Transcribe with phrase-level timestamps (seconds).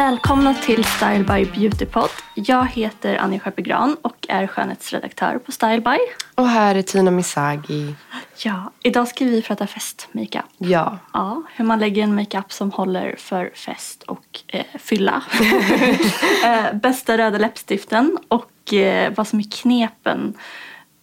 [0.00, 2.10] Välkomna till Style by Beautypod.
[2.34, 5.96] Jag heter Anja Sköpegran och är skönhetsredaktör på Style by.
[6.34, 7.94] Och här är Tina Misagi.
[8.44, 10.44] Ja, idag ska vi prata festmakeup.
[10.58, 10.98] Ja.
[11.12, 15.22] Ja, hur man lägger en makeup som håller för fest och eh, fylla.
[16.44, 20.34] eh, bästa röda läppstiften och eh, vad som är knepen.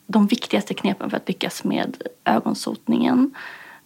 [0.08, 3.36] De viktigaste knepen för att lyckas med ögonsotningen.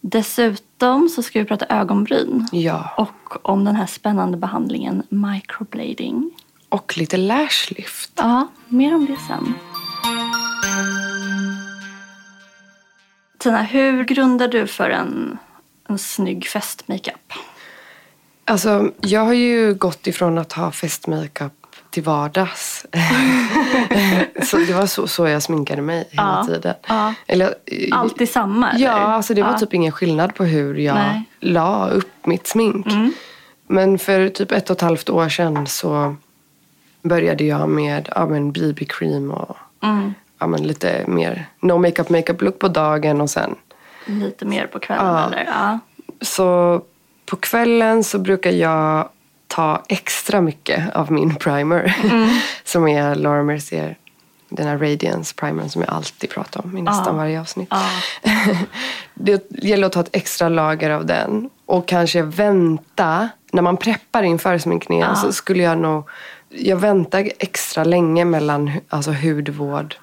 [0.04, 2.48] Dessutom så ska vi prata ögonbryn.
[2.52, 2.94] Ja.
[2.96, 6.30] Och om den här spännande behandlingen microblading.
[6.68, 8.12] Och lite lashlift.
[8.16, 9.54] Ja, mer om det sen.
[13.38, 15.38] Tina, hur grundar du för en,
[15.88, 17.32] en snygg festmakeup?
[18.44, 21.52] Alltså, jag har ju gått ifrån att ha festmakeup
[21.90, 22.86] till vardags.
[24.44, 26.74] så det var så, så jag sminkade mig hela Ja, tiden.
[26.88, 27.14] ja.
[27.26, 27.54] Eller,
[27.92, 28.70] Alltid samma?
[28.70, 28.86] eller?
[28.86, 29.58] Ja, alltså det var Ja.
[29.58, 31.10] typ ingen skillnad på hur jag Nej.
[31.10, 31.24] Mm.
[31.40, 32.86] la upp mitt smink.
[33.66, 36.16] Men för typ ett och ett halvt år sedan så
[37.02, 40.14] började jag med ja, men BB-cream och Mm.
[40.38, 43.54] ja, men lite mer no makeup makeup look på dagen och sen
[44.06, 45.26] Lite mer på kvällen Ja.
[45.26, 45.44] eller?
[45.44, 45.78] Ja.
[46.20, 46.80] Så
[47.26, 49.08] på kvällen så brukar jag
[49.46, 51.96] ta extra mycket av min primer.
[52.64, 53.96] som är Laura Mercier.
[54.54, 57.12] Den här Radiance primern som jag alltid pratar om i nästan Ja.
[57.12, 57.68] varje avsnitt.
[57.70, 57.82] Ja.
[59.14, 61.50] det gäller att ta ett extra lager av den.
[61.66, 63.28] Och kanske vänta.
[63.52, 65.14] När man preppar inför sminkningen Ja.
[65.16, 66.08] så skulle jag nog...
[66.48, 69.96] Jag väntar extra länge mellan alltså, hudvård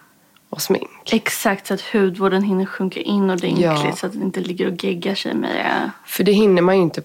[0.50, 0.90] och smink.
[1.14, 3.92] Exakt, så att hudvården hinner sjunka in ordentligt Ja.
[3.96, 5.92] så att det inte ligger och geggar sig med det.
[6.06, 7.02] För det hinner man ju inte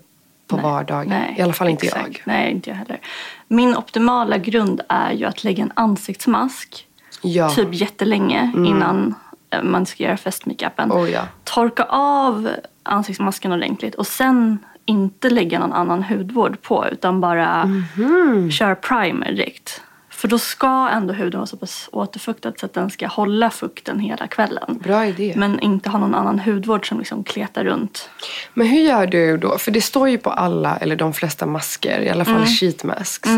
[0.46, 1.08] på vardagen.
[1.08, 2.06] Nej, I alla fall inte exakt.
[2.06, 2.20] jag.
[2.24, 3.00] Nej, inte jag heller.
[3.48, 6.86] Min optimala grund är ju att lägga en ansiktsmask
[7.24, 7.50] Ja.
[7.50, 9.14] typ jättelänge innan
[9.50, 10.92] eh, man ska göra festmakeupen.
[10.92, 11.22] Oh, ja.
[11.44, 12.50] Torka av
[12.82, 18.50] ansiktsmasken ordentligt och sen inte lägga någon annan hudvård på utan bara Mhm.
[18.50, 19.80] köra primer direkt.
[20.10, 23.98] För då ska ändå huden vara så pass återfuktad så att den ska hålla fukten
[24.00, 24.78] hela kvällen.
[24.82, 25.34] Bra idé.
[25.36, 28.08] Men inte ha någon annan hudvård som liksom kletar runt.
[28.54, 29.58] Men hur gör du då?
[29.58, 32.46] För det står ju på alla, eller de flesta masker, i alla fall Mm.
[32.46, 33.30] sheet masks,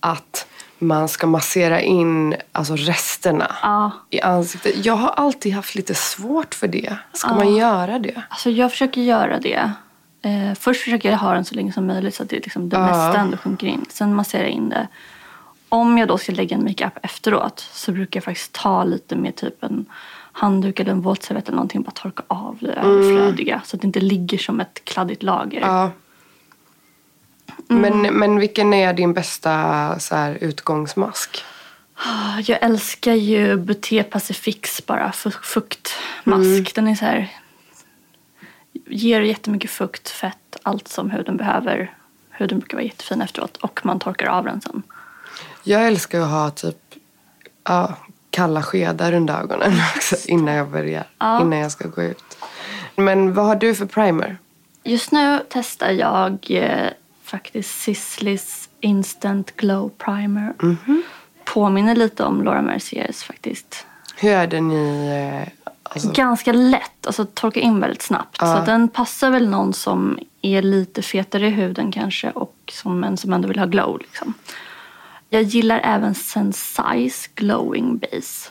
[0.00, 0.46] att
[0.80, 3.90] man ska massera in alltså resterna Ja.
[4.10, 4.84] i ansiktet.
[4.84, 6.96] Jag har alltid haft lite svårt för det.
[7.12, 8.22] Ska man göra det?
[8.28, 9.72] Alltså jag försöker göra det.
[10.22, 12.76] Eh, först försöker jag ha den så länge som möjligt så att det, liksom, det
[12.76, 12.86] Ja.
[12.86, 13.84] mesta ändå sjunker in.
[13.90, 14.88] Sen masserar jag in det.
[15.68, 19.36] Om jag då ska lägga en makeup efteråt så brukar jag faktiskt ta lite med
[19.36, 19.86] typ en
[20.32, 23.60] handduk eller en våtservett eller någonting och bara torka av det överflödiga.
[23.64, 25.60] Så att det inte ligger som ett kladdigt lager.
[27.70, 27.82] Mm.
[28.02, 31.44] Men, men vilken är din bästa så här, utgångsmask?
[31.94, 36.74] Ah, Jag älskar ju Buté Pacifics bara fu- fuktmask.
[36.74, 37.28] Den är så här
[38.86, 41.94] ger jättemycket fukt, fett, allt som huden behöver.
[42.30, 44.82] Huden brukar vara jättefin efteråt och man torkar av den sen.
[45.64, 46.76] Jag älskar att ha typ
[47.64, 47.94] ja,
[48.30, 51.04] kalla skedar under ögonen också innan jag börjar.
[51.18, 51.40] Ja.
[51.40, 52.38] Innan jag ska gå ut.
[52.96, 54.38] Men vad har du för primer?
[54.84, 56.90] Just nu testar jag eh,
[57.30, 60.54] faktiskt Sisslys Instant Glow Primer.
[61.44, 63.86] Påminner lite om Laura Merciers faktiskt.
[64.16, 65.08] Hur är den i...
[65.46, 68.36] eh, Alltså, Ganska lätt, alltså torkar in väldigt snabbt.
[68.40, 68.56] Ja.
[68.58, 73.16] Så den passar väl någon som är lite fetare i huden kanske och som, en
[73.16, 73.98] som ändå vill ha glow.
[73.98, 74.34] Liksom.
[75.28, 78.50] Jag gillar även Sensai's Glowing Base.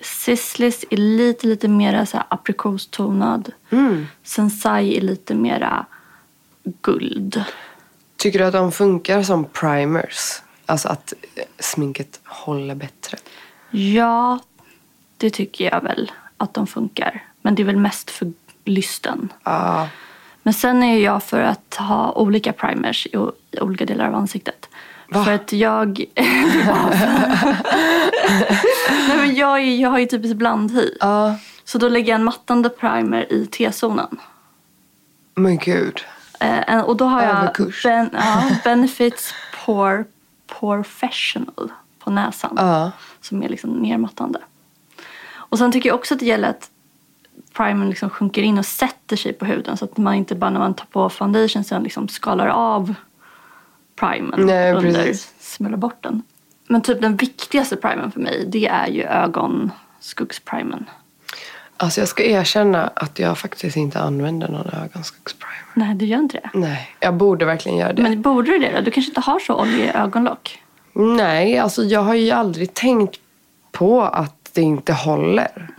[0.00, 3.52] Sisley's är lite, lite mer så här aprikostonad.
[3.70, 4.06] Mm.
[4.24, 5.86] Sensai är lite mera
[6.82, 7.44] guld.
[8.20, 10.42] Tycker du att de funkar som primers?
[10.66, 11.12] Alltså att
[11.58, 13.18] sminket håller bättre?
[13.70, 14.38] Ja,
[15.16, 17.24] det tycker jag väl att de funkar.
[17.42, 18.32] Men det är väl mest för
[18.64, 19.32] lysten.
[19.44, 19.88] Ja.
[20.42, 23.16] Men sen är jag för att ha olika primers i,
[23.60, 24.68] olika delar av ansiktet.
[25.08, 25.24] Va?
[25.24, 26.04] För att jag...
[29.08, 30.90] Nej, men jag, är, jag har ju typiskt blandhy.
[31.00, 31.36] Ja.
[31.64, 34.20] Så då lägger jag en mattande primer i T-zonen.
[35.34, 36.04] Men gud.
[36.40, 39.34] Eh, och då har jag ben, ja, Benefits
[39.64, 40.04] Pore
[40.46, 42.54] Professional på näsan.
[42.56, 42.90] Ja.
[43.20, 44.38] Som är liksom nermattande.
[45.32, 46.70] Och sen tycker jag också att det gäller att
[47.52, 49.76] primern liksom sjunker in och sätter sig på huden.
[49.76, 52.94] Så att man inte bara när man tar på foundation sen liksom skalar av
[53.96, 55.34] primern Nej, under, precis.
[55.40, 56.22] smäller bort den.
[56.68, 60.86] Men typ den viktigaste primern för mig det är ju ögonskuggsprimen.
[61.82, 65.54] Alltså jag ska erkänna att jag faktiskt inte använder någon ögonskuggsprimer.
[65.74, 66.58] Nej, du gör inte det.
[66.58, 68.02] Nej, jag borde verkligen göra det.
[68.02, 68.80] Men borde du det då?
[68.80, 70.58] Du kanske inte har så oljiga ögonlock?
[70.92, 73.20] Nej, alltså jag har ju aldrig tänkt
[73.72, 75.70] på att det inte håller.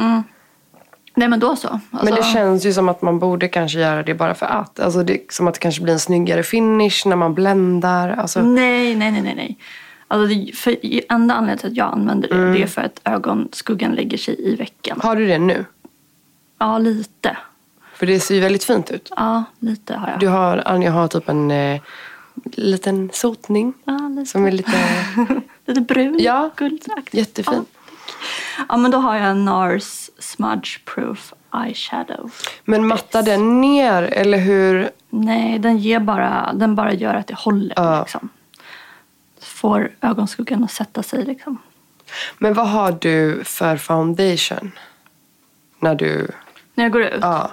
[1.16, 1.68] Nej, men då så.
[1.68, 4.80] Alltså, Men det känns ju som att man borde kanske göra det bara för att.
[4.80, 8.10] Alltså det som att det kanske blir en snyggare finish när man bländar.
[8.10, 9.34] Alltså, Nej, nej, nej, nej.
[9.36, 9.58] nej.
[10.08, 10.76] Alltså det, för
[11.10, 12.54] enda anledningen till att jag använder det, Mm.
[12.54, 14.98] det är för att ögonskuggan lägger sig i vecken.
[15.02, 15.66] Har du det nu?
[16.62, 17.38] Ja, lite.
[17.94, 19.12] För det ser ju väldigt fint ut.
[19.16, 20.20] Ja, lite har jag.
[20.20, 21.82] Du har, Anja har typ en eh,
[22.44, 23.74] liten sotning.
[23.84, 24.32] Ja, lite.
[24.32, 24.72] Som är lite
[25.66, 26.18] lite brun.
[26.20, 27.18] Ja, guldaktig.
[27.18, 27.66] jättefin.
[27.74, 28.64] Ja.
[28.70, 31.34] ja, men då har jag en NARS Smudge Proof
[31.66, 32.32] Eyeshadow.
[32.66, 34.90] Men mattar den ner eller hur?
[35.10, 37.74] Nej, den, ger bara, den bara gör att det håller.
[37.76, 38.00] Ja.
[38.00, 38.30] Liksom.
[39.42, 41.26] Får ögonskuggan att sätta sig.
[41.26, 41.58] Liksom.
[42.38, 44.72] Men vad har du för foundation?
[45.80, 46.28] När du...
[46.82, 47.20] När jag går ut.
[47.22, 47.52] Ja,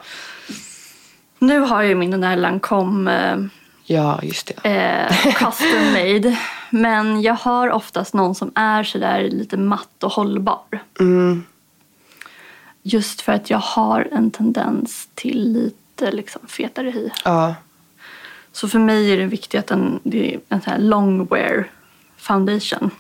[1.39, 3.39] Nu har jag ju min den Lancome eh,
[3.85, 4.71] ja just det.
[4.71, 6.39] eh, custom made.
[6.71, 10.63] Men jag har oftast någon som är sådär lite matt och hållbar.
[11.01, 11.45] Mm.
[12.83, 17.11] Just för att jag har en tendens till lite liksom, fetare hy.
[17.25, 17.55] Ja.
[18.53, 21.71] Så för mig är det viktigt att den, det är en sån här long wear
[22.17, 22.91] foundation.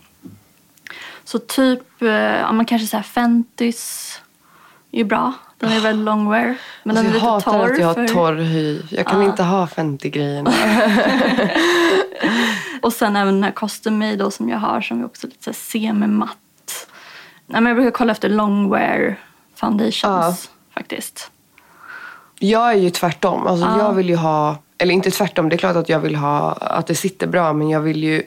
[1.24, 4.20] Så typ, eh, ja, man kanske säger Fentys
[4.92, 5.32] är ju bra.
[5.58, 6.54] Den är väldigt long wear.
[6.82, 7.72] Men Alltså den är jag lite hatar torr.
[7.72, 8.82] att jag har torr hy.
[8.90, 10.52] Jag kan inte ha Fenty-grejerna.
[12.82, 15.44] Och sen även den här custom made då, som jag har som är också lite
[15.44, 16.36] så semi-matt.
[17.46, 19.16] Nej, men jag brukar kolla efter long wear
[19.54, 20.34] foundations Ja.
[20.74, 21.30] faktiskt.
[22.38, 23.46] Jag är ju tvärtom.
[23.46, 23.78] Alltså Ja.
[23.78, 26.86] Jag vill ju ha, eller inte tvärtom, det är klart att jag vill ha att
[26.86, 28.22] det sitter bra men jag vill ju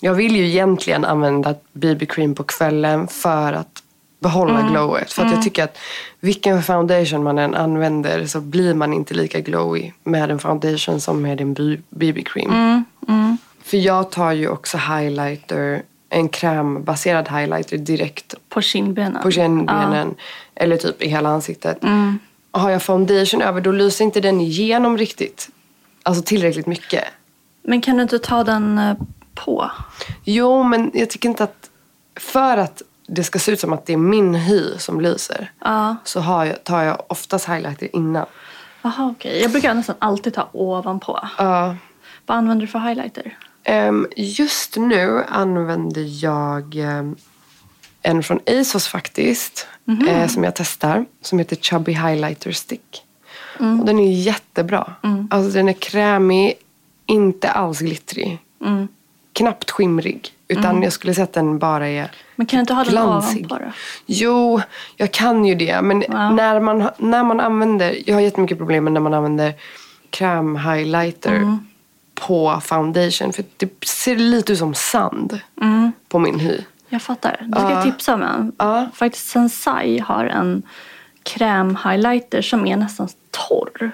[0.00, 3.81] jag vill ju egentligen använda BB-cream på kvällen för att
[4.22, 4.72] behålla Mm.
[4.72, 5.12] glowet.
[5.12, 5.78] För att jag tycker att
[6.20, 11.22] vilken foundation man än använder så blir man inte lika glowy med en foundation som
[11.22, 11.54] med en
[11.90, 12.50] BB-cream.
[13.08, 19.22] Mm, För jag tar ju också highlighter, en krämbaserad highlighter direkt På kindbenen.
[19.22, 20.14] på kindbenen
[20.54, 21.82] eller typ i hela ansiktet.
[21.82, 22.18] Mm.
[22.50, 25.48] Har jag foundation över då lyser inte den igenom riktigt.
[26.02, 27.04] Alltså tillräckligt mycket.
[27.62, 28.94] Men kan du inte ta den eh,
[29.34, 29.70] på?
[30.24, 31.68] Jo, men jag tycker inte att...
[32.16, 35.96] För att det ska se ut som att det är min hy som lyser Ja.
[36.04, 38.26] så har jag, tar jag oftast highlighter innan.
[38.82, 39.42] Jaha, okej.
[39.42, 41.20] Jag brukar nästan alltid ta ovanpå.
[41.38, 41.76] Ja.
[42.26, 43.38] Vad använder du för highlighter?
[43.64, 47.16] Ehm, just nu använder jag ehm,
[48.02, 49.66] en från ASOS faktiskt.
[50.08, 51.04] eh, som jag testar.
[51.22, 53.02] Som heter Chubby Highlighter Stick.
[53.58, 54.92] Och den är jättebra.
[55.30, 56.54] Alltså den är krämig,
[57.06, 58.38] inte alls glittrig.
[59.32, 60.32] Knappt skimrig.
[60.48, 62.10] Utan jag skulle säga att den bara är
[62.42, 63.46] Men kan du inte ha den glansig.
[63.46, 63.70] ovanpå då?
[64.06, 64.60] Jo,
[64.96, 65.82] jag kan ju det.
[65.82, 66.30] Men Ja.
[66.30, 67.96] när, man, när man använder...
[68.06, 69.52] Jag har jättemycket problem med när man använder
[70.10, 71.58] krämhighlighter Mm.
[72.14, 73.32] på foundation.
[73.32, 75.92] För det ser lite ut som sand Mm.
[76.08, 76.58] på min hy.
[76.88, 77.36] Jag fattar.
[77.46, 78.52] Det ska jag tipsa om en.
[78.58, 78.86] Ja.
[78.94, 80.62] Faktiskt Sensai har en
[81.22, 83.90] krämhighlighter som är nästan torr.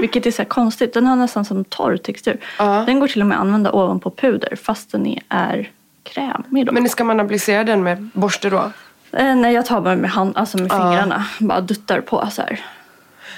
[0.00, 0.94] Vilket är så konstigt.
[0.94, 2.40] Den har nästan som torr textur.
[2.58, 2.82] Ja.
[2.86, 5.70] Den går till och med att använda ovanpå puder fast den är,
[6.04, 6.66] är krämig.
[6.66, 6.72] Då.
[6.72, 8.72] Men ska man applicera den med borste då?
[9.12, 11.26] Eh, nej, jag tar bara med, hand, alltså med fingrarna.
[11.40, 12.60] Bara duttar på så här.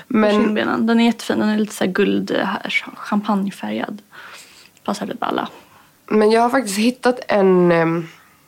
[0.09, 0.55] Men.
[0.87, 1.39] Den är jättefin.
[1.39, 4.03] Den är lite så guld, eh, här, champagnefärgad.
[4.85, 5.49] Passar lite alla.
[6.07, 7.73] Men jag har faktiskt hittat en,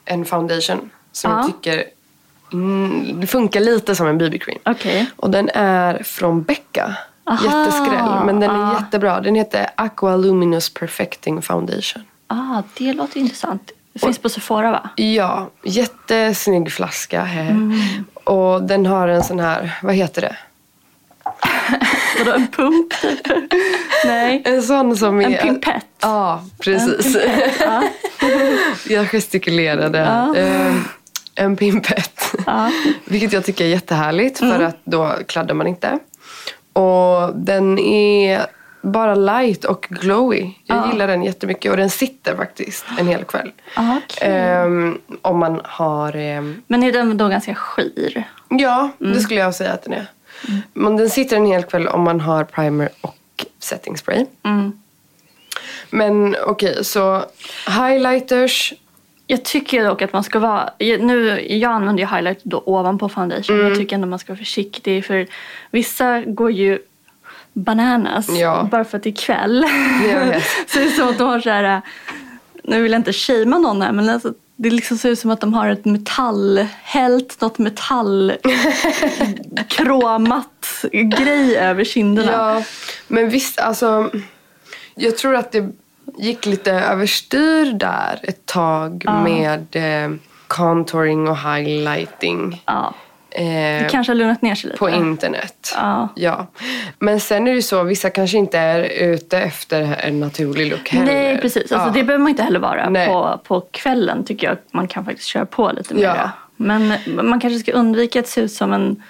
[0.05, 1.37] en foundation som Ja.
[1.39, 1.85] jag tycker
[2.53, 4.59] mm, funkar lite som en BB-cream.
[4.65, 5.07] Okej.
[5.17, 6.97] Och den är från Becka.
[7.25, 7.45] Aha.
[7.45, 8.79] Jätteskräll, men den är Ah.
[8.81, 9.21] jättebra.
[9.21, 12.03] Den heter Aqua Luminous Perfecting Foundation.
[12.27, 13.71] Ah, det låter intressant.
[14.01, 14.89] Det finns på Sephora va?
[14.97, 17.21] Ja, jättesnygg flaska.
[17.23, 17.81] Mm.
[18.25, 20.37] Och den har en sån här, vad heter det?
[22.19, 22.95] Vadå en pump?
[24.05, 24.43] Nej.
[24.45, 25.25] En sån som är...
[25.25, 25.87] En pimpett.
[26.01, 27.17] Ja, precis.
[27.61, 27.83] Ja.
[28.89, 29.99] Jag gestikulerade.
[29.99, 30.37] Ja.
[30.37, 30.85] Ehm,
[31.35, 32.35] en pimpett.
[32.47, 32.71] Ja.
[33.05, 34.67] Vilket jag tycker är jättehärligt för Mm.
[34.67, 35.99] att då kladdar man inte.
[36.73, 38.47] Och den är
[38.93, 40.51] bara light och glowy.
[40.65, 40.91] Jag Ja.
[40.93, 43.53] gillar den jättemycket och den sitter faktiskt en hel kväll.
[43.75, 44.29] Ah, okej.
[44.33, 46.17] Ehm, om man har...
[46.17, 48.25] ehm, Men är den då ganska skir?
[48.49, 49.13] ja, Mm.
[49.13, 50.07] det skulle jag säga att den är.
[50.73, 53.17] Men den sitter en hel kväll om man har primer och
[53.59, 54.27] setting spray.
[54.45, 54.73] Mm.
[55.91, 57.25] Men okej, så
[57.69, 58.73] highlighters.
[59.27, 60.71] Jag tycker dock att man ska vara...
[60.79, 63.57] Nu, jag använder ju highlight då ovanpå foundation.
[63.57, 63.69] Mm.
[63.69, 65.05] Jag tycker ändå man ska vara försiktig.
[65.05, 65.27] För
[65.71, 66.79] vissa går ju
[67.57, 68.69] bananas Ja.
[68.71, 69.67] bara för att det är kväll.
[70.03, 70.45] Vet.
[70.67, 71.83] så det är som att de har så här...
[72.65, 75.41] Nu vill jag inte shamea någon här men alltså, det liksom ser ut som att
[75.41, 76.67] de har ett metall...
[76.83, 78.45] Hällt något metallkromat
[80.93, 82.33] grej över kinderna.
[82.33, 82.63] Ja,
[83.09, 84.11] men visst, alltså.
[84.95, 85.71] Jag tror att det
[86.19, 90.11] gick lite överstyr där ett tag med eh,
[90.47, 92.63] contouring och highlighting.
[92.67, 92.95] Ja.
[93.39, 94.79] Eh, Det kanske har lugnat ner sig lite.
[94.79, 95.73] på internet.
[95.77, 96.09] Ja.
[96.17, 96.47] Ja.
[96.99, 100.89] Men sen är det ju så, vissa kanske inte är ute efter en naturlig look
[100.89, 101.07] heller.
[101.07, 101.73] Nej, precis.
[101.73, 101.93] Alltså, Ja.
[101.95, 103.07] Det behöver man inte heller vara Nej.
[103.07, 104.57] på, på kvällen tycker jag.
[104.71, 106.03] Man kan faktiskt köra på lite mer.
[106.03, 106.31] Ja.
[106.57, 109.03] Men man kanske ska undvika att se ut som en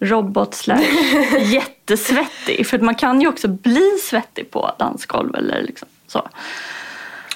[0.00, 0.82] robot slash
[1.40, 2.66] jättesvettig.
[2.66, 6.28] För man kan ju också bli svettig på dansgolv eller liksom så.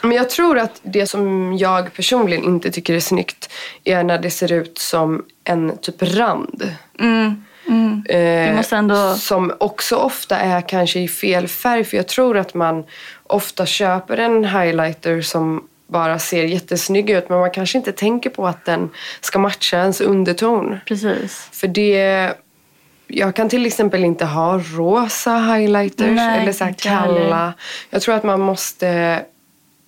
[0.03, 3.53] Men jag tror att det som jag personligen inte tycker är snyggt
[3.85, 6.75] är när det ser ut som en typ rand.
[6.99, 7.45] Mm.
[7.69, 8.05] Mm.
[8.09, 11.85] Eh, ändå- Som också ofta är kanske i fel färg.
[11.85, 12.85] För jag tror att man
[13.27, 17.29] ofta köper en highlighter som bara ser jättesnygg ut.
[17.29, 18.91] Men man kanske inte tänker på att den
[19.21, 20.79] ska matcha ens underton.
[20.87, 21.49] Precis.
[21.53, 22.33] För det...
[23.13, 27.53] Jag kan till exempel inte ha rosa highlighters Nej, eller så kalla.
[27.91, 29.21] Jag tror att man måste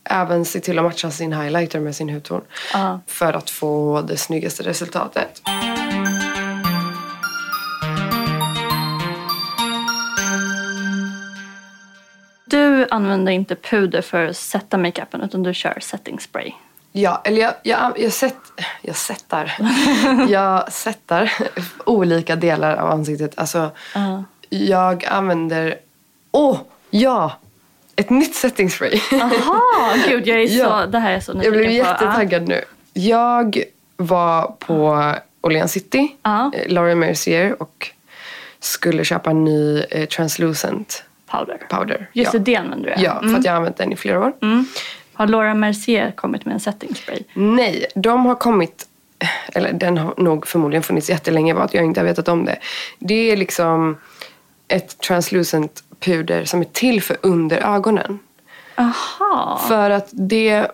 [0.04, 2.40] även se till att matcha sin highlighter med sin hudton.
[2.72, 3.00] Ja.
[3.06, 5.42] För att få det snyggaste resultatet.
[12.44, 16.52] Du använder inte puder för att sätta makeupen utan du kör setting spray.
[16.92, 18.36] Ja, eller jag, jag, jag, sett,
[18.82, 19.56] jag sättar.
[20.28, 21.32] jag sättar
[21.86, 23.32] olika delar av ansiktet.
[23.36, 24.24] Alltså, Ja.
[24.48, 25.76] jag använder...
[26.30, 26.58] Åh,
[26.90, 27.32] ja!
[27.96, 29.00] Ett nytt setting spray.
[29.12, 30.86] Aha, gud jag är så, Ja.
[30.86, 31.72] det här är jag så jag nyfiken blev på.
[31.72, 32.60] jättetaggad nu.
[32.92, 33.62] Jag
[33.96, 36.52] var på Orleans City, Ja.
[36.54, 37.90] eh, Laura Mercier och
[38.60, 41.58] skulle köpa en ny eh, translucent powder.
[41.68, 42.08] powder.
[42.12, 42.38] Just ja.
[42.38, 44.32] det, det använder du Ja, för att jag har använt den i flera år.
[44.42, 44.66] Mm.
[45.12, 47.18] Har Laura Mercier kommit med en setting spray?
[47.34, 48.86] Nej, de har kommit,
[49.52, 52.58] eller den har nog förmodligen funnits jättelänge bara att jag inte har vetat om det.
[52.98, 53.98] Det är liksom
[54.68, 58.18] ett translucent puder som är till för under ögonen.
[58.76, 59.60] Aha.
[59.68, 60.66] För att det,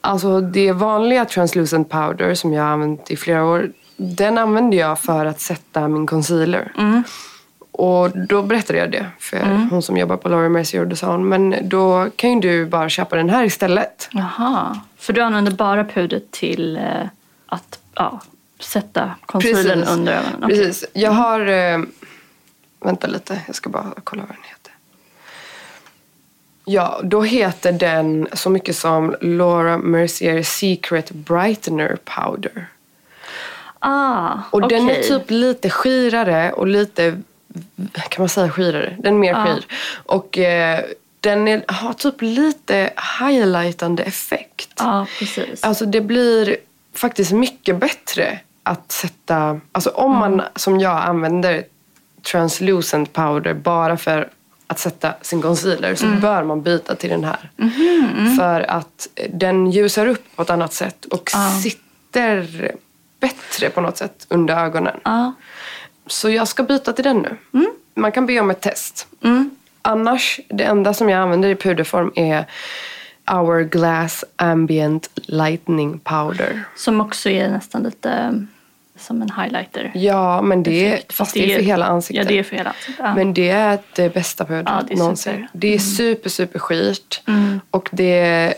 [0.00, 4.98] alltså det vanliga translucent powder som jag har använt i flera år, den använder jag
[5.00, 6.72] för att sätta min concealer.
[7.70, 11.10] Och då berättade jag det för hon som jobbar på Laura Mercier och då sa
[11.12, 14.08] hon, men då kan ju du bara köpa den här istället.
[14.12, 14.80] Jaha.
[14.96, 16.82] För du använder bara pudret till eh,
[17.46, 18.20] att ja,
[18.60, 19.96] sätta concealern Precis.
[19.96, 20.44] under ögonen?
[20.44, 20.58] Okej.
[20.58, 20.84] Precis.
[20.92, 21.46] Jag har...
[21.46, 21.78] Eh,
[22.80, 24.55] vänta lite, jag ska bara kolla vad den heter.
[26.68, 32.66] Ja, då heter den så mycket som Laura Mercier Secret Brightener Powder.
[33.78, 37.22] Ah, Och den är typ lite skirare och lite...
[38.08, 38.96] Kan man säga skirare?
[38.98, 39.44] Den är mer Ja.
[39.46, 39.66] skir.
[40.06, 40.84] Och eh,
[41.20, 44.72] den är, har typ lite highlightande effekt.
[44.78, 45.64] Ja, precis.
[45.64, 46.56] Alltså det blir
[46.94, 49.60] faktiskt mycket bättre att sätta...
[49.72, 51.64] Alltså om man som jag använder
[52.22, 54.28] translucent powder bara för
[54.66, 57.50] att sätta sin concealer så bör man byta till den här.
[58.36, 61.30] För att den ljusar upp på ett annat sätt och
[61.62, 62.72] sitter
[63.20, 65.00] bättre på något sätt under ögonen.
[65.04, 65.32] Ja.
[66.06, 67.36] Så jag ska byta till den nu.
[67.94, 69.06] Man kan be om ett test.
[69.24, 69.50] Mm.
[69.82, 72.46] Annars, det enda som jag använder i puderform är
[73.26, 76.64] Hourglass Ambient Lightning Powder.
[76.76, 78.46] Som också är nästan lite
[78.98, 79.90] som en highlighter.
[79.94, 81.12] Ja, men det Effekt.
[81.12, 82.24] fast det är för hela ansiktet.
[82.24, 82.94] Ja, det är för hela ansiktet.
[82.98, 83.14] Ja.
[83.14, 85.32] Men det är det bästa pudret Ja, det någonsin.
[85.32, 85.36] super.
[85.38, 85.48] Mm.
[85.52, 87.22] Det är super, super skirt.
[87.70, 88.54] Och det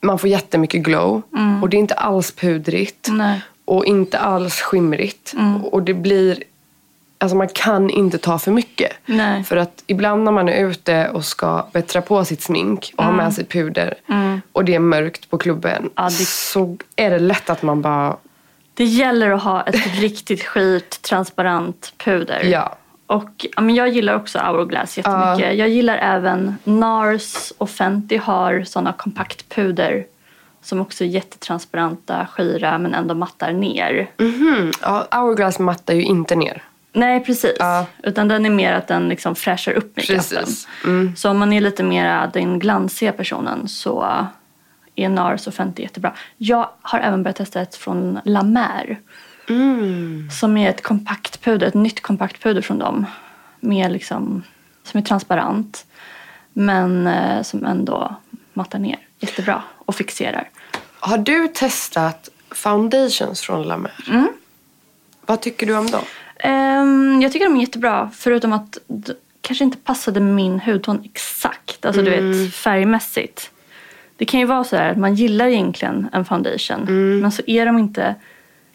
[0.00, 1.22] man får jättemycket glow.
[1.62, 3.08] Och det är inte alls pudrigt.
[3.08, 3.18] Mm.
[3.18, 3.40] Nej.
[3.64, 5.32] Och inte alls skimrigt.
[5.38, 5.64] Mm.
[5.64, 6.42] Och det blir...
[7.20, 8.92] Alltså man kan inte ta för mycket.
[9.06, 9.44] Nej.
[9.44, 13.14] För att ibland när man är ute och ska bättra på sitt smink och Mm.
[13.18, 13.94] har med sig puder
[14.52, 18.16] och det är mörkt på klubben Ja, det- så är det lätt att man bara...
[18.78, 22.42] Det gäller att ha ett riktigt skit transparent puder.
[22.44, 22.76] Ja.
[23.06, 25.58] Och ja, men jag gillar också Hourglass jättemycket.
[25.58, 30.04] Jag gillar även NARS och Fenty har sådana kompaktpuder
[30.62, 34.10] som också är jättetransparenta, skira men ändå mattar ner.
[34.18, 34.72] Mhm.
[34.82, 36.62] Ja, Hourglass mattar ju inte ner.
[36.92, 37.56] Nej, precis.
[37.58, 37.86] Ja.
[38.02, 40.44] Utan den är mer att den liksom fräschar upp makeupen.
[40.84, 41.16] Mm.
[41.16, 44.26] Så om man är lite mer den glansiga personen så
[44.98, 46.12] är NARS och Fenty jättebra.
[46.36, 49.00] Jag har även börjat testa ett från La Mer.
[49.48, 50.28] Mm.
[50.40, 53.06] Som är ett kompaktpuder, ett nytt kompaktpuder från dem.
[53.60, 54.42] Med liksom,
[54.84, 55.86] som är transparent.
[56.52, 58.14] Men eh, som ändå
[58.52, 60.48] mattar ner jättebra och fixerar.
[61.00, 63.92] Har du testat foundations från La Mer?
[64.08, 64.28] Mm.
[65.26, 66.02] Vad tycker du om dem?
[66.40, 68.10] Ehm, jag tycker de är jättebra.
[68.14, 71.84] Förutom att det kanske inte passade min hudton exakt.
[71.84, 72.42] Alltså du Mm.
[72.44, 73.50] vet färgmässigt.
[74.18, 76.82] Det kan ju vara så här att man gillar egentligen en foundation.
[76.82, 77.20] Mm.
[77.20, 78.14] Men så är de inte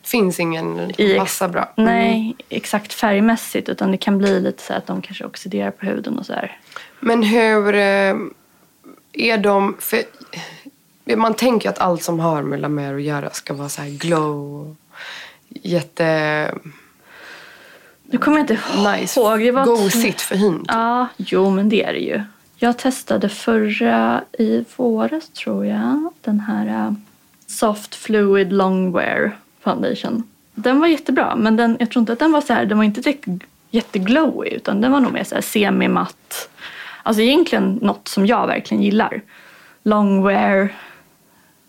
[0.03, 1.73] Finns ingen i passar bra?
[1.77, 1.93] Mm.
[1.93, 3.69] Nej, exakt färgmässigt.
[3.69, 6.33] Utan det kan bli lite så här att de kanske oxiderar på huden och så
[6.33, 6.59] här.
[6.99, 8.15] Men hur eh,
[9.13, 9.75] är de...
[9.79, 9.99] För,
[11.15, 13.89] man tänker att allt som har med La Mer att göra ska vara så här
[13.89, 14.75] glow och
[15.49, 16.55] jätte...
[18.03, 18.59] Nu kommer jag inte
[18.91, 19.19] Nice.
[19.19, 19.39] ihåg.
[19.39, 20.65] Det var Gosigt för hyn.
[20.67, 22.21] Ja, jo men det är det ju.
[22.63, 26.13] Jag testade förra i våras tror jag.
[26.21, 26.93] Den här eh,
[27.45, 30.23] Soft Fluid Longwear Foundation.
[30.55, 32.85] Den var jättebra men den, jag tror inte att den var så här, den var
[32.85, 33.25] inte direkt
[33.71, 36.49] jätteglowy utan den var nog mer så här semi-matt.
[37.03, 39.21] Alltså egentligen något som jag verkligen gillar.
[39.83, 40.73] Longwear,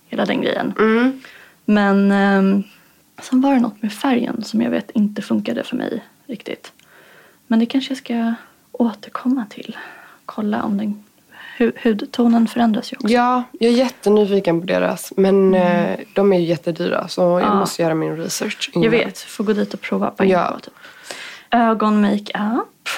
[0.07, 0.75] hela den grejen.
[0.79, 1.23] Mm.
[1.65, 2.65] Men eh,
[3.23, 6.73] sen var det något med färgen som jag vet inte funkade för mig riktigt.
[7.47, 8.35] Men det kanske jag ska
[8.73, 9.77] återkomma till.
[10.27, 11.05] Kolla om den
[11.59, 13.09] hu- hudtonen förändras ju också.
[13.09, 15.13] Ja, jag är jättenyfiken på deras.
[15.17, 17.49] Men eh, de är ju jättedyra så jag Mm.
[17.49, 17.55] Ja.
[17.55, 18.71] måste göra min research.
[18.75, 18.83] innan.
[18.85, 20.59] Jag vet, får gå dit och prova på Ja.
[20.63, 20.75] typ.
[21.51, 22.89] Ögonmakeup.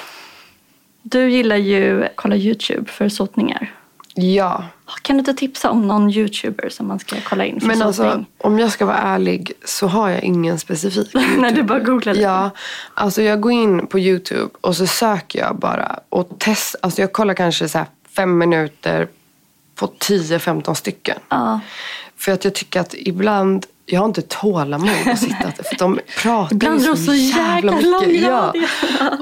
[1.01, 3.73] Du gillar ju kolla Youtube för sotningar.
[4.15, 4.63] Ja,
[5.01, 8.25] Kan du inte tipsa om någon Youtuber som man ska kolla in för men alltså
[8.37, 11.13] om jag ska vara ärlig så har jag ingen specifik.
[11.37, 12.23] När du bara googlar lite.
[12.23, 12.49] Ja,
[12.93, 16.79] alltså jag går in på YouTube och så söker jag bara och testar.
[16.83, 19.07] Alltså jag kollar kanske så fem minuter
[19.75, 21.17] på 10-15 stycken.
[21.29, 21.59] Ja.
[22.17, 26.55] För att jag tycker att ibland, jag har inte tålamod att sitta för de pratar
[26.55, 28.21] Ibland de så jäkla mycket.
[28.21, 28.53] Ja.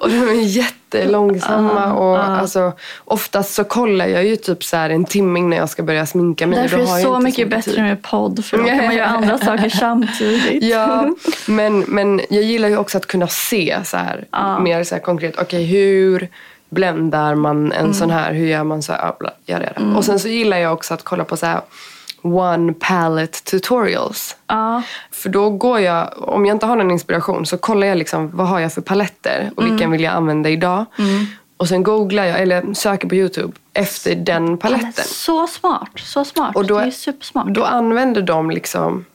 [0.01, 1.93] Och de är jättelångsamma.
[1.93, 2.73] och alltså,
[3.05, 6.47] oftast så kollar jag ju typ så här en timme innan jag ska börja sminka
[6.47, 6.59] mig.
[6.59, 7.83] Därför är det så mycket bättre tid.
[7.83, 10.63] med podd för då kan man göra andra saker samtidigt.
[10.63, 11.15] Ja,
[11.47, 14.25] men, men jag gillar ju också att kunna se så här,
[14.59, 15.35] mer så här konkret.
[15.37, 16.27] Okej, hur
[16.69, 18.33] bländar man en sån här?
[18.33, 19.13] Hur gör man så här?
[19.45, 19.95] Gör det.
[19.97, 21.61] Och sen så gillar jag också att kolla på så här
[22.33, 24.35] one palette tutorials.
[24.47, 24.81] Ja.
[25.11, 28.47] För då går jag, om jag inte har någon inspiration så kollar jag liksom vad
[28.47, 30.85] har jag för paletter och vilken vill jag använda idag.
[31.57, 35.05] Och sen googlar jag eller söker på YouTube efter den paletten.
[35.05, 36.55] Så smart, så smart.
[36.55, 37.47] Och då- det är supersmart.
[37.47, 39.05] Då använder de liksom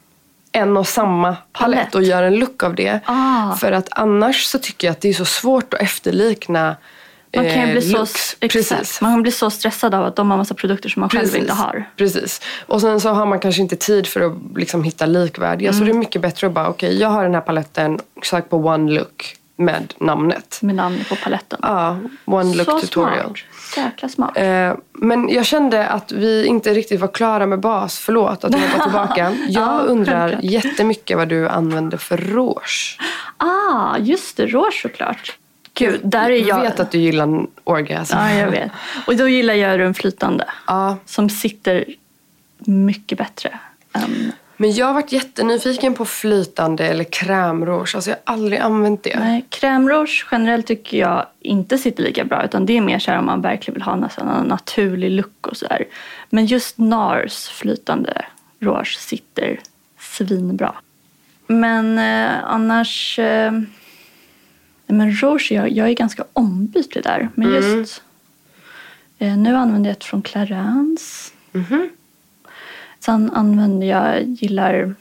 [0.51, 1.95] en och samma palett, Palett.
[1.95, 2.99] och gör en look av det.
[3.05, 3.55] Ah.
[3.55, 6.75] För att annars så tycker jag att det är så svårt att efterlikna
[7.35, 8.37] man kan ju eh, bli så, looks.
[8.39, 9.01] exakt, Precis.
[9.01, 11.39] man kan bli så stressad av att de har massa produkter som man själv Precis.
[11.39, 11.89] inte har.
[11.97, 12.41] Precis.
[12.67, 15.69] Och sen så har man kanske inte tid för att liksom hitta likvärdiga.
[15.69, 15.79] Mm.
[15.79, 18.57] Så det är mycket bättre att bara, okej jag har den här paletten, sök på
[18.57, 20.59] one look med namnet.
[20.61, 21.59] Med namnet på paletten.
[21.61, 23.23] Ja, one look så tutorial.
[23.23, 23.85] smart.
[23.85, 24.37] Jäkla smart.
[24.37, 27.99] Eh, men jag kände att vi inte riktigt var klara med bas.
[27.99, 29.35] Förlåt att jag var tillbaka.
[29.49, 30.51] Jag Ja, undrar självklart.
[30.51, 32.97] jättemycket vad du använder för rouge.
[33.37, 34.45] Ah, just det.
[34.45, 35.37] Rouge såklart.
[35.73, 36.47] Gud, där är jag.
[36.47, 38.17] Jag vet att du gillar orgasm.
[38.17, 38.71] Ja, jag vet.
[39.07, 40.45] Och då gillar jag den flytande.
[40.67, 41.85] Ja, Som sitter
[42.57, 43.59] mycket bättre.
[43.93, 44.31] än...
[44.57, 47.95] men jag har varit jättenyfiken på flytande eller krämrouge.
[47.95, 49.19] Alltså jag har aldrig använt det.
[49.19, 52.45] Nej, crème generellt tycker jag inte sitter lika bra.
[52.45, 55.57] Utan det är mer så om man verkligen vill ha nästan en naturlig look och
[55.57, 55.85] sådär.
[56.29, 58.25] Men just NARS flytande
[58.59, 59.59] rouge sitter
[59.99, 60.73] svinbra.
[61.47, 63.19] Men eh, annars...
[63.19, 63.51] Eh,
[64.91, 67.29] men rouge, jag, jag är ganska ombytlig där.
[67.35, 68.03] Men just...
[69.19, 71.33] Eh, nu använder jag ett från Clarins.
[72.99, 74.95] Sen använder jag, gillar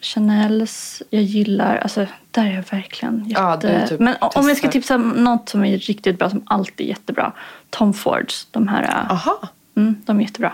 [0.00, 1.02] Chanels.
[1.10, 3.40] Jag gillar, alltså där är jag verkligen jätte...
[3.40, 6.86] Ja, typ Men om jag ska tipsa om något som är riktigt bra, som alltid
[6.86, 7.32] är jättebra.
[7.70, 9.48] Tom Fords, de här, äh, Aha.
[9.76, 10.52] mm, de är jättebra.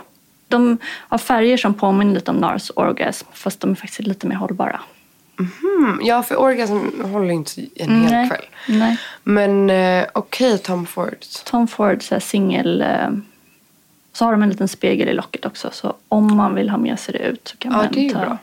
[0.48, 4.36] De har färger som påminner lite om NARS Orgasm, fast de är faktiskt lite mer
[4.36, 4.80] hållbara.
[5.38, 8.28] Mm, ja, för orgasm håller inte en hel Nej.
[8.28, 8.44] kväll.
[8.66, 8.98] Nej.
[9.22, 11.16] Men eh, okej, Tom Ford.
[11.44, 12.82] Tom Ford så här singel...
[12.82, 13.10] Eh,
[14.12, 15.70] så har de en liten spegel i locket också.
[15.72, 18.10] Så om man vill ha med sig det ut så kan Ja, man det är
[18.10, 18.20] ta...
[18.20, 18.38] bra.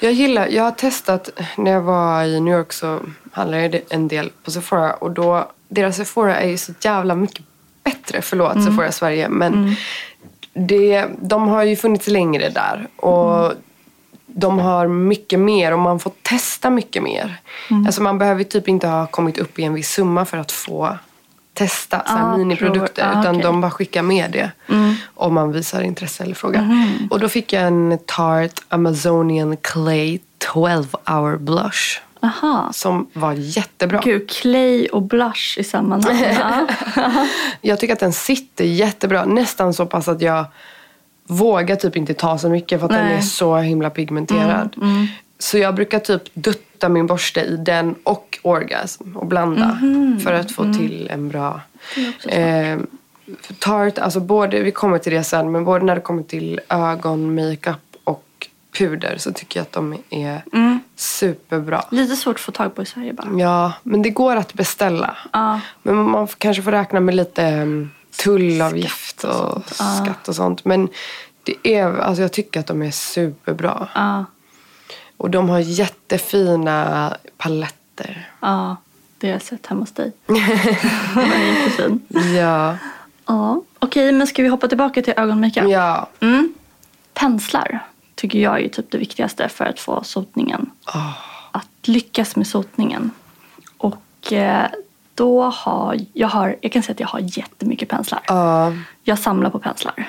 [0.00, 3.00] Jag gillar, jag har testat, när jag var i New York så
[3.32, 7.44] handlade jag en del på Sephora och då deras Sephora är ju så jävla mycket
[7.84, 8.22] bättre.
[8.22, 9.28] Förlåt Sephora Sverige.
[9.28, 9.76] Men
[10.52, 12.86] det, de har ju funnits längre där.
[12.96, 13.52] Och
[14.28, 17.36] de har mycket mer och man får testa mycket mer.
[17.86, 20.96] Alltså man behöver typ inte ha kommit upp i en viss summa för att få
[21.54, 23.06] testa så Ah, miniprodukter.
[23.14, 23.42] Ah, utan okej.
[23.42, 24.50] de bara skickar med det
[25.14, 26.88] om man visar intresse eller frågar.
[27.10, 30.18] Och då fick jag en Tarte Amazonian Clay
[30.52, 32.00] 12 hour blush.
[32.22, 32.70] Aha.
[32.72, 34.00] Som var jättebra.
[34.04, 36.18] Gud, clay och blush i samma namn.
[36.96, 37.26] Ja.
[37.60, 39.24] Jag tycker att den sitter jättebra.
[39.24, 40.44] Nästan så pass att jag
[41.28, 43.16] vågar typ inte ta så mycket för att den Nej.
[43.16, 44.76] är så himla pigmenterad.
[45.38, 49.78] Så jag brukar typ dutta min borste i den och orgasm och blanda
[50.24, 51.60] för att få till en bra...
[52.28, 52.78] Eh,
[53.40, 56.60] för Tarte, alltså både, vi kommer till det sen, men både när det kommer till
[56.68, 60.42] ögon, makeup och puder så tycker jag att de är
[60.96, 61.84] superbra.
[61.90, 63.28] Lite svårt att få tag på i Sverige bara.
[63.38, 65.16] Ja, men det går att beställa.
[65.32, 65.60] Ja.
[65.82, 67.90] Men man kanske får räkna med lite um,
[69.20, 70.64] tullavgift och skatt och sånt.
[70.64, 70.88] Men
[71.42, 73.88] det är, alltså jag tycker att de är superbra.
[73.94, 74.24] Ja.
[75.16, 78.30] Och de har jättefina paletter.
[78.40, 78.76] Ja.
[79.18, 80.12] Det har jag sett hemma hos dig.
[81.16, 82.00] Jättefin.
[82.36, 82.76] Ja.
[83.26, 83.62] Ja.
[83.78, 85.70] Okej, men ska vi hoppa tillbaka till ögonmakeup?
[85.70, 86.08] Ja.
[86.20, 86.54] Mm.
[87.14, 90.70] Penslar tycker jag är typ det viktigaste för att få sotningen.
[91.52, 93.10] Att lyckas med sotningen.
[93.78, 94.66] Och eh,
[95.18, 98.20] då har jag, har, jag kan säga att jag har jättemycket penslar.
[98.26, 98.72] Ja.
[99.02, 99.94] Jag samlar på penslar.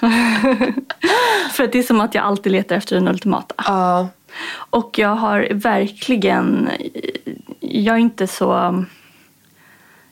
[1.52, 3.54] för det är som att jag alltid letar efter den ultimata.
[3.66, 4.08] Ja.
[4.50, 6.70] Och jag har verkligen...
[7.60, 8.84] Jag är inte så...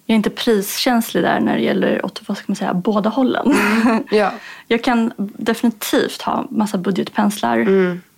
[0.09, 3.55] Jag är inte priskänslig där när det gäller åt vad ska man säga, båda hållen.
[4.11, 4.31] Ja.
[4.69, 7.65] Jag kan definitivt ha massa budgetpenslar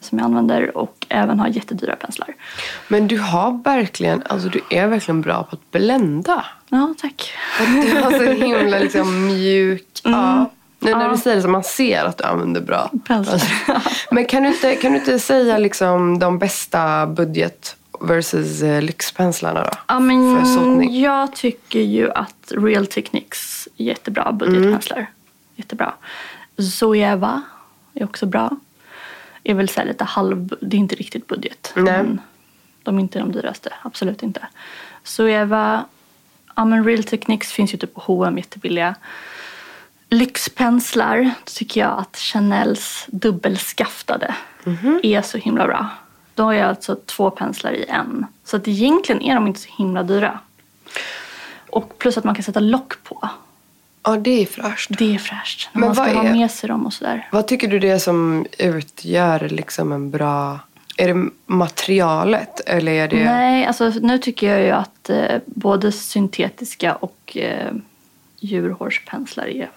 [0.00, 2.28] som jag använder och även ha jättedyra penslar.
[2.88, 6.44] Men du har verkligen, alltså du är verkligen bra på att blända.
[6.68, 7.32] Ja, tack.
[7.58, 9.84] Du har så himla liksom mjuk...
[10.04, 10.50] Ja.
[10.80, 11.08] Nu när Ja.
[11.10, 13.42] du säger det så man ser att du använder bra Penslar.
[14.10, 19.62] Men kan du inte, kan du inte säga liksom de bästa budget versus eh, lyxpenslarna
[19.64, 19.70] då?
[19.88, 21.00] Ja, men För sotning.
[21.00, 25.06] jag tycker ju att Real Techniques är jättebra budgetpenslar.
[25.56, 25.94] Jättebra.
[26.58, 27.42] Zoeva
[27.94, 28.50] är också bra.
[29.44, 30.54] Är väl så lite halv...
[30.60, 31.72] Det är inte riktigt budget.
[31.76, 31.84] Nej.
[31.84, 32.20] Men
[32.82, 33.72] de är inte de dyraste.
[33.82, 34.46] Absolut inte.
[35.02, 35.84] Zoeva...
[36.56, 38.94] Ja, men Real Techniques finns ju typ på H&M jättebilliga.
[40.10, 44.34] Lyxpenslar tycker jag att Chanels dubbelskaftade
[45.02, 45.86] är så himla bra.
[46.38, 48.26] Då har jag alltså två penslar i en.
[48.44, 50.38] Så att egentligen är de inte så himla dyra.
[51.70, 53.28] Och plus att man kan sätta lock på.
[54.02, 54.90] Ja, det är fräscht.
[54.98, 55.68] Det är fräscht.
[55.72, 57.28] När Men man ska ha är- med sig dem och sådär.
[57.32, 60.58] Vad tycker du det är som utgör liksom en bra...
[60.96, 63.24] Är det materialet eller är det...
[63.24, 67.72] Nej, alltså nu tycker jag ju att eh, både syntetiska och eh,
[68.40, 69.70] djurhårspenslar är,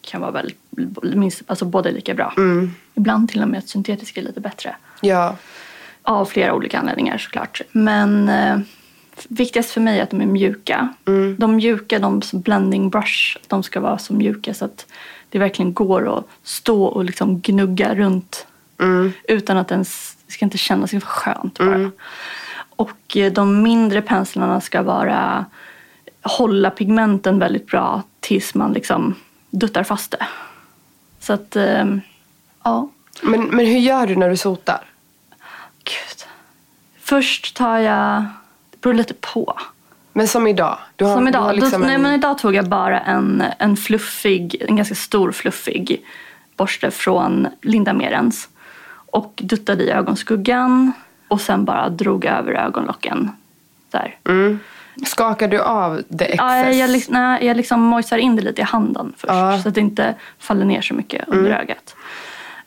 [0.00, 0.58] kan vara väldigt,
[1.02, 2.34] minst, alltså båda lika bra.
[2.94, 4.76] Ibland till och med att syntetiska är lite bättre.
[5.00, 5.36] Ja.
[6.02, 7.60] Av flera olika anledningar såklart.
[7.72, 8.58] Men eh,
[9.28, 10.88] viktigast för mig är att de är mjuka.
[11.38, 14.86] De mjuka, de som blending brush, de ska vara så mjuka så att
[15.28, 18.46] det verkligen går att stå och liksom gnugga runt.
[19.28, 21.90] Utan att ens, det ska inte kännas, det ska vara skönt bara.
[22.76, 25.44] Och eh, de mindre penslarna ska vara,
[26.22, 29.14] hålla pigmenten väldigt bra tills man liksom
[29.50, 30.26] duttar fast det.
[31.20, 31.84] Så att, eh,
[32.64, 32.88] ja.
[33.22, 34.84] Men, men hur gör du när du sotar?
[37.10, 38.24] Först tar jag...
[38.70, 39.58] Det beror lite på.
[40.12, 40.78] Men som idag?
[40.96, 41.40] Du har, Som Du idag.
[41.40, 42.02] har liksom då, nej, en...
[42.02, 46.04] men idag tog jag bara en, en fluffig, en ganska stor fluffig
[46.56, 48.48] borste från Linda Merens.
[48.92, 50.92] Och duttade i ögonskuggan.
[51.28, 53.30] Och sen bara drog över ögonlocken.
[53.90, 54.18] Där.
[55.06, 56.38] Skakar du av the excess?
[56.38, 59.32] Ja, jag, jag, nej, jag liksom mojsar in det lite i handen först.
[59.32, 59.58] Ja.
[59.62, 61.96] Så att det inte faller ner så mycket under ögat.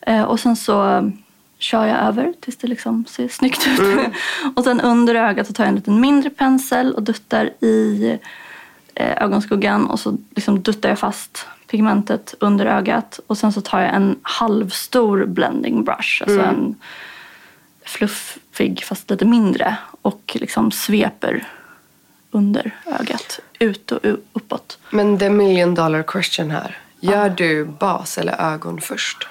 [0.00, 1.10] Eh, och sen så
[1.58, 3.98] kör jag över tills det liksom ser snyggt ut.
[4.56, 8.18] och sen under ögat så tar jag en liten mindre pensel och duttar i
[8.94, 9.86] eh, ögonskuggan.
[9.86, 13.20] Och så liksom duttar jag fast pigmentet under ögat.
[13.26, 16.22] Och sen så tar jag en halvstor blending brush.
[16.22, 16.74] Alltså en
[17.84, 19.76] fluffig fast lite mindre.
[20.00, 21.46] Och liksom sveper
[22.30, 23.40] under ögat.
[23.58, 24.00] Ut och
[24.32, 24.78] uppåt.
[24.90, 26.78] Men the million dollar question här.
[27.00, 29.28] Gör du bas eller ögon först?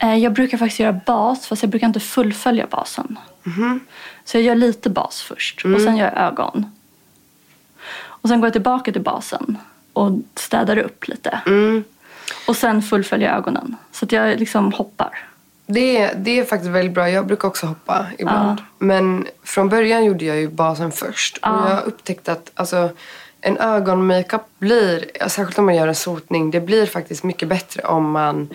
[0.00, 3.18] Eh, Jag brukar faktiskt göra bas, fast jag brukar inte fullfölja basen.
[4.24, 6.66] Så jag gör lite bas först och sen gör jag ögon.
[8.00, 9.58] Och sen går jag tillbaka till basen
[9.92, 11.40] och städar upp lite.
[12.48, 13.76] Och sen fullföljer jag ögonen.
[13.92, 15.24] Så att jag liksom hoppar.
[15.66, 17.10] Det är, det är faktiskt väldigt bra.
[17.10, 18.60] Jag brukar också hoppa ibland.
[18.78, 21.36] Men från början gjorde jag ju basen först.
[21.36, 22.90] Och jag upptäckte att alltså,
[23.40, 28.10] en ögonmakeup blir, särskilt om man gör en sotning, det blir faktiskt mycket bättre om
[28.10, 28.48] man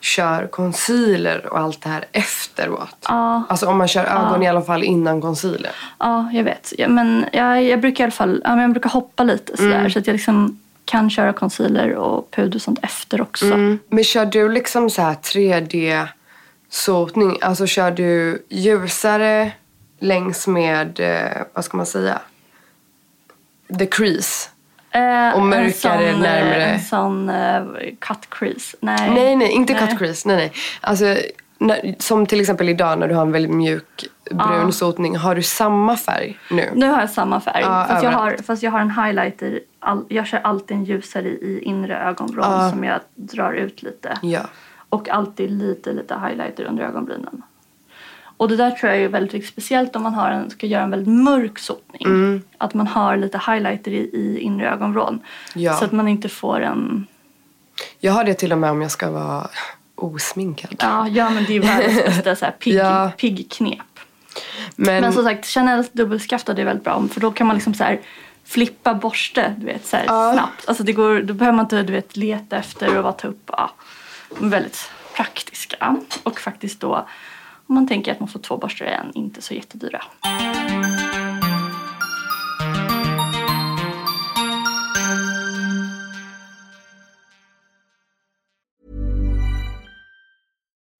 [0.00, 2.96] kör concealer och allt det här efteråt.
[3.08, 3.42] Ja.
[3.48, 5.70] Alltså om man kör ögon i alla fall innan concealer.
[5.98, 6.72] Ja, jag vet.
[6.78, 9.78] Ja, men jag, jag brukar i alla fall ja, men jag brukar hoppa lite sådär.
[9.78, 9.90] Mm.
[9.90, 13.46] Så att jag liksom kan köra concealer och puder och sånt efter också.
[13.46, 13.78] Mm.
[13.88, 17.38] Men kör du liksom så här 3D-sotning?
[17.40, 19.52] Alltså kör du ljusare
[20.00, 22.18] längs med, eh, vad ska man säga?
[23.78, 24.48] The crease.
[24.96, 26.64] Eh, Och mörkare en sån, eh, närmare.
[26.64, 27.62] En sån eh,
[27.98, 28.76] cut crease.
[28.80, 29.88] Nej, Nej, nej, inte Nej.
[29.88, 30.28] cut crease.
[30.28, 30.52] Nej, nej.
[30.80, 31.16] Alltså,
[31.58, 35.16] när, som till exempel idag när du har en väldigt mjuk brun sotning.
[35.16, 36.70] Har du samma färg nu?
[36.74, 37.62] Nu har jag samma färg.
[37.62, 39.60] Ja, fast, jag har, fast jag har en highlighter.
[39.80, 44.18] All, jag kör alltid en ljusare i inre ögonvrån som jag drar ut lite.
[44.22, 44.40] Ja.
[44.88, 47.42] Och alltid lite, lite highlighter under ögonbrynen.
[48.36, 49.46] Och det där tror jag är väldigt.
[49.46, 52.02] Speciellt om man har en, ska göra en väldigt mörk sotning.
[52.04, 52.42] Mm.
[52.58, 55.20] Att man har lite highlighter i, i inre ögonvrån.
[55.54, 55.76] Ja.
[55.76, 57.06] Så att man inte får en...
[58.00, 59.48] Jag har det till och med om jag ska vara
[59.94, 60.76] osminkad.
[60.78, 63.12] Ja, ja men det är världens bästa så här, pigg, Ja.
[63.18, 63.80] pigg-knep.
[64.76, 67.08] Men, Men som sagt, Chanels dubbelskaftad är väldigt bra.
[67.12, 68.00] För då kan man liksom så här
[68.44, 70.68] flippa borste du vet, så här snabbt.
[70.68, 73.50] Alltså det går, då behöver man inte du vet, leta efter och bara ta upp.
[73.52, 73.70] Ja,
[74.38, 75.96] väldigt praktiska.
[76.22, 77.06] Och faktiskt då,
[77.68, 80.02] om man tänker att man får två borstar i en, inte så jättedyra.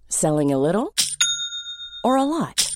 [0.09, 0.89] Selling a little
[2.05, 2.76] or a lot?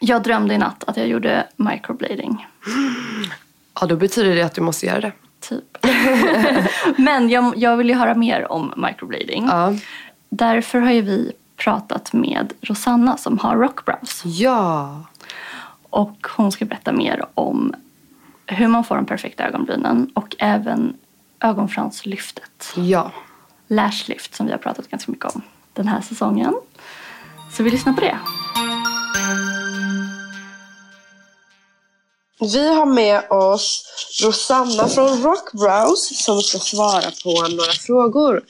[0.00, 2.46] Jag drömde i natt att jag gjorde microblading.
[3.80, 5.12] ja, då betyder det att du måste göra det.
[5.40, 5.86] Typ.
[6.96, 9.46] Men jag, jag vill ju höra mer om microblading.
[9.46, 9.74] Ja.
[10.28, 14.22] Därför har ju vi pratat med Rosanna som har Rockbrows.
[14.24, 15.02] Ja.
[15.90, 17.74] Och hon ska berätta mer om
[18.46, 20.96] hur man får de perfekta ögonbrynen och även
[21.40, 22.72] ögonfranslyftet.
[22.76, 23.12] Ja.
[23.68, 26.54] Lashlift som vi har pratat ganska mycket om den här säsongen.
[27.52, 28.18] Så vi lyssnar på det.
[32.40, 33.84] Vi har med oss
[34.22, 38.42] Rosanna från Rockbrows som ska svara på några frågor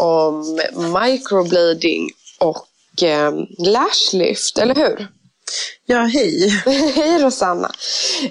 [0.00, 0.60] om
[1.02, 5.08] microblading och eh, lashlift, eller hur?
[5.86, 6.48] Ja, hej.
[6.94, 7.72] Hej Rosanna!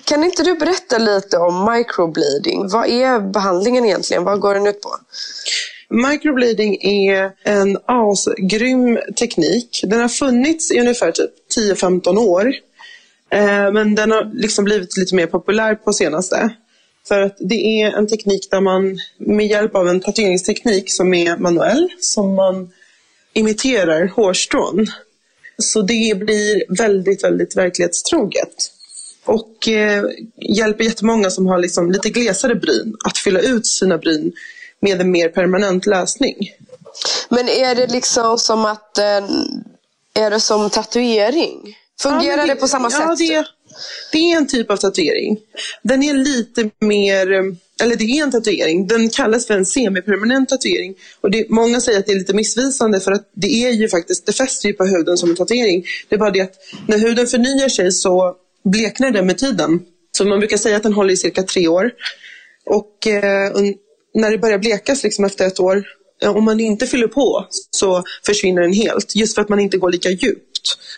[0.04, 2.70] Kan inte du berätta lite om microblading?
[2.70, 4.24] Vad är behandlingen egentligen?
[4.24, 4.90] Vad går den ut på?
[5.90, 9.82] Microblading är en asgrym teknik.
[9.84, 12.54] Den har funnits i ungefär typ 10-15 år.
[13.32, 16.50] Eh, Men den har liksom blivit lite mer populär på senaste.
[17.08, 21.38] För att det är en teknik där man med hjälp av en tatueringsteknik som är
[21.38, 22.72] manuell, som man
[23.34, 24.88] imiterar hårstrån.
[25.58, 28.54] Så det blir väldigt, väldigt verklighetstroget.
[29.26, 30.04] Och eh,
[30.58, 34.32] hjälper jättemånga som har liksom lite glesare bryn att fylla ut sina bryn
[34.80, 36.36] med en mer permanent lösning.
[37.30, 38.98] Men är det liksom som att...
[38.98, 39.24] eh,
[40.14, 41.76] Är det som tatuering?
[42.02, 43.28] Fungerar Ja, men det, på samma ja, sätt?
[43.28, 43.46] Det,
[44.12, 45.38] det är en typ av tatuering.
[45.84, 47.44] Den är lite mer eh,
[47.82, 48.88] eller det är en tatuering.
[48.88, 50.96] Den kallas för en semipermanent tatuering.
[51.22, 54.26] Och det, många säger att det är lite missvisande för att det är ju faktiskt,
[54.26, 55.86] det fäster ju på huden som en tatuering.
[56.10, 56.54] Det är bara det att
[56.88, 59.80] när huden förnyar sig så bleknar den med tiden.
[60.12, 61.92] Så man brukar säga att den håller i cirka tre år.
[62.66, 63.52] Och eh,
[64.14, 65.84] när det börjar blekas liksom efter ett år,
[66.26, 69.16] om man inte fyller på så försvinner den helt.
[69.16, 70.49] Just för att man inte går lika djupt.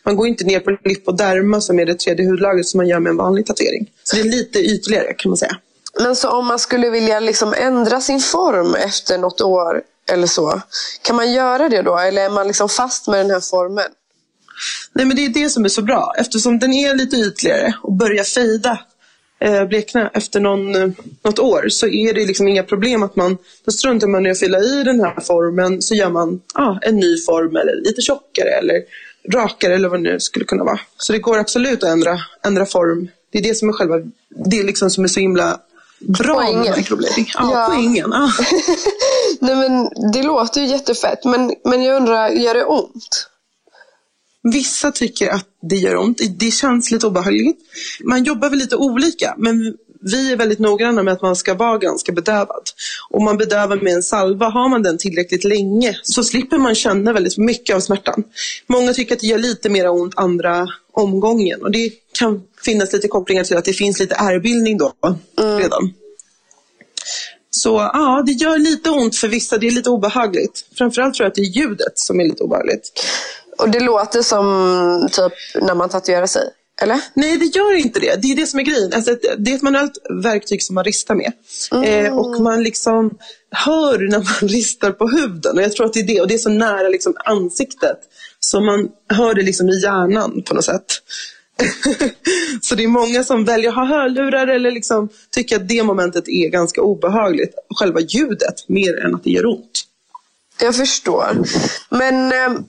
[0.03, 3.09] Man går inte ner på lipoderma som är det tredje hudlagret som man gör med
[3.09, 3.89] en vanlig tatuering.
[4.03, 5.57] Så det är lite ytligare kan man säga.
[5.99, 10.61] Men så om man skulle vilja liksom ändra sin form efter något år eller så,
[11.01, 11.97] kan man göra det då?
[11.97, 13.89] Eller är man liksom fast med den här formen?
[14.93, 16.13] Nej, men det är det som är så bra.
[16.17, 18.79] Eftersom den är lite ytligare och börjar fejda,
[19.39, 20.89] eh, blekna efter någon, eh,
[21.23, 24.39] något år så är det liksom inga problem att man, då struntar man i att
[24.39, 28.49] fylla i den här formen så gör man ah, en ny form eller lite tjockare
[28.49, 28.81] eller
[29.33, 30.79] rakare eller vad det nu skulle kunna vara.
[30.97, 33.07] Så det går absolut att ändra, ändra form.
[33.31, 33.95] Det är det som är själva,
[34.45, 35.59] det är liksom som är så himla
[35.99, 36.59] bra Poängen.
[36.61, 37.31] med microblading.
[37.33, 37.65] Ja, Ja.
[37.69, 38.09] poängen.
[38.11, 38.31] Ja.
[39.39, 41.25] Nej men det låter ju jättefett.
[41.25, 43.27] Men, men jag undrar, gör det ont?
[44.43, 46.21] Vissa tycker att det gör ont.
[46.39, 47.59] Det känns lite obehagligt.
[48.03, 51.77] Man jobbar väl lite olika, men vi är väldigt noggranna med att man ska vara
[51.77, 52.63] ganska bedövad.
[53.09, 57.13] Om man bedövar med en salva, har man den tillräckligt länge så slipper man känna
[57.13, 58.23] väldigt mycket av smärtan.
[58.67, 63.07] Många tycker att det gör lite mer ont andra omgången och det kan finnas lite
[63.07, 64.93] kopplingar till att det finns lite ärrbildning då
[65.57, 65.93] redan.
[67.49, 70.65] Så ja, det gör lite ont för vissa, det är lite obehagligt.
[70.77, 72.91] Framförallt tror jag att det är ljudet som är lite obehagligt.
[73.57, 76.43] Och det låter som typ när man tatuerar sig?
[76.81, 77.01] Eller?
[77.13, 78.21] Nej, det gör inte det.
[78.21, 78.93] Det är det som är grejen.
[78.93, 81.33] Alltså, det är ett manuellt verktyg som man ristar med.
[81.85, 83.17] Eh, och man liksom
[83.51, 85.57] hör när man ristar på huden.
[85.57, 86.21] Och jag tror att det är det.
[86.21, 87.97] Och det är så nära liksom, ansiktet.
[88.39, 90.85] Så man hör det liksom i hjärnan på något sätt.
[92.61, 96.27] så det är många som väljer att ha hörlurar eller liksom tycker att det momentet
[96.27, 97.55] är ganska obehagligt.
[97.75, 99.85] Själva ljudet, mer än att det gör ont.
[100.61, 101.37] Jag förstår.
[101.89, 102.61] Men eh,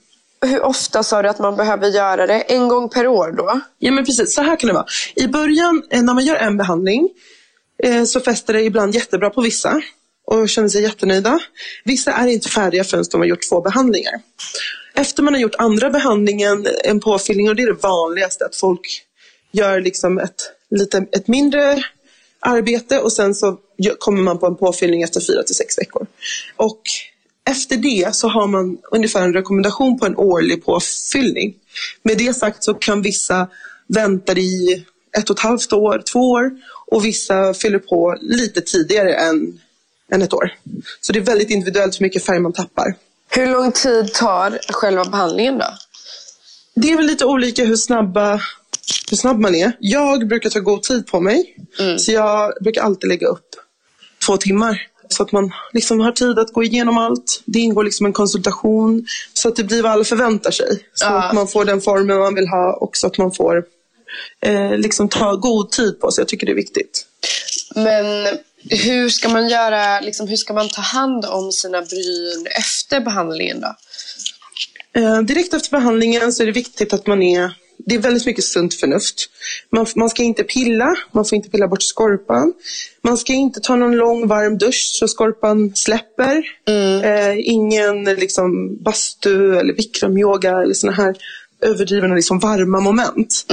[0.46, 2.40] hur ofta sa du att man behöver göra det?
[2.40, 3.60] En gång per år då?
[3.78, 4.86] Ja men precis, så här kan det vara.
[5.14, 7.08] I början eh, när man gör en behandling
[7.82, 9.82] eh, så fäster det ibland jättebra på vissa
[10.26, 11.38] och känner sig jättenöjda.
[11.84, 14.12] Vissa är inte färdiga förrän de har gjort två behandlingar.
[14.94, 19.02] Efter man har gjort andra behandlingen, en påfyllning, och det är det vanligaste att folk
[19.52, 21.84] gör liksom ett, lite, ett mindre
[22.40, 23.58] arbete och sen så
[23.98, 26.06] kommer man på en påfyllning efter fyra till sex veckor.
[26.56, 26.80] Och
[27.50, 31.54] efter det så har man ungefär en rekommendation på en årlig påfyllning.
[32.02, 33.48] Med det sagt så kan vissa
[33.86, 34.84] vänta i
[35.18, 36.50] ett och ett halvt år, två år
[36.86, 39.60] och vissa fyller på lite tidigare än,
[40.12, 40.54] än ett år.
[41.00, 42.94] Så det är väldigt individuellt hur mycket färg man tappar.
[43.28, 45.66] Hur lång tid tar själva behandlingen då?
[46.74, 48.40] Det är väl lite olika hur snabba
[49.10, 49.72] hur snabb man är.
[49.80, 51.56] Jag brukar ta god tid på mig.
[51.98, 53.48] Så jag brukar alltid lägga upp
[54.26, 54.82] två timmar.
[55.12, 57.42] Så att man liksom har tid att gå igenom allt.
[57.44, 59.06] Det ingår liksom en konsultation.
[59.32, 60.86] Så att det blir vad alla förväntar sig.
[60.94, 61.22] Så Ja.
[61.22, 63.64] att man får den formen man vill ha och så att man får
[64.42, 66.22] eh, liksom ta god tid på sig.
[66.22, 67.06] Jag tycker det är viktigt.
[67.74, 68.26] Men
[68.70, 73.60] hur ska man göra, liksom, hur ska man ta hand om sina bryn efter behandlingen
[73.60, 73.74] då?
[75.00, 78.44] Eh, direkt efter behandlingen så är det viktigt att man är det är väldigt mycket
[78.44, 79.28] sunt förnuft.
[79.70, 82.52] Man, man ska inte pilla, man får inte pilla bort skorpan.
[83.02, 86.42] Man ska inte ta någon lång varm dusch så skorpan släpper.
[87.04, 91.16] Eh, ingen liksom, bastu eller bikramyoga eller såna här
[91.62, 93.46] överdrivna liksom, varma moment.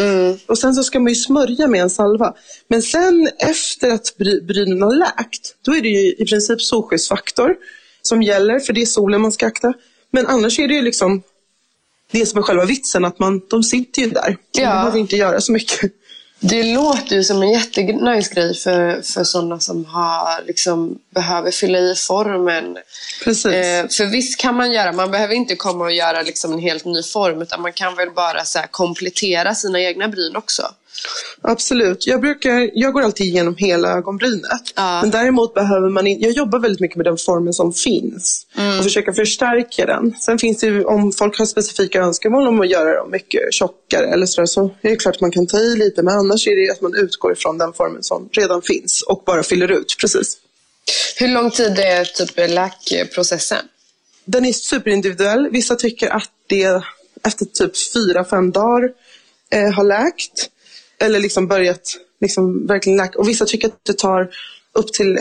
[0.48, 2.34] Och sen så ska man ju smörja med en salva.
[2.68, 7.56] Men sen efter att bry, brynen har läkt, då är det ju i princip solskyddsfaktor
[8.02, 9.74] som gäller, för det är solen man ska akta.
[10.12, 11.24] Men annars är det ju liksom
[12.12, 14.28] det som är själva vitsen, att man, de sitter ju där.
[14.30, 14.69] Man Ja.
[14.69, 15.91] behöver inte göra så mycket.
[16.41, 21.80] Det låter ju som en jättenice grej för, för sådana som har, liksom, behöver fylla
[21.80, 22.78] i formen.
[23.24, 23.45] Precis.
[23.45, 26.86] Eh, för visst kan man göra, man behöver inte komma och göra liksom en helt
[26.86, 30.63] ny form utan man kan väl bara så komplettera sina egna bryn också.
[31.42, 32.08] Absolut.
[32.08, 34.62] Jag, brukar, jag går alltid igenom hela ögonbrynet.
[34.76, 35.02] Ja.
[35.02, 38.48] Men däremot behöver man in, Jag jobbar väldigt mycket med den formen som finns.
[38.58, 38.78] Mm.
[38.78, 40.15] Och försöka förstärka den.
[40.19, 44.06] Sen finns det ju, om folk har specifika önskemål om att göra dem mycket tjockare
[44.06, 46.04] eller så, där, så är det klart att man kan ta i lite.
[46.04, 49.44] Men annars är det att man utgår ifrån den formen som redan finns och bara
[49.44, 49.96] fyller ut.
[50.02, 50.38] Precis.
[51.19, 53.65] Hur lång tid är typ läkprocessen?
[54.26, 55.50] Den är superindividuell.
[55.52, 56.82] Vissa tycker att det
[57.23, 58.90] efter typ fyra, fem dagar
[59.52, 60.50] eh, har läkt.
[61.00, 63.19] Eller liksom börjat liksom verkligen läka.
[63.19, 64.29] Och vissa tycker att det tar
[64.73, 65.17] upp till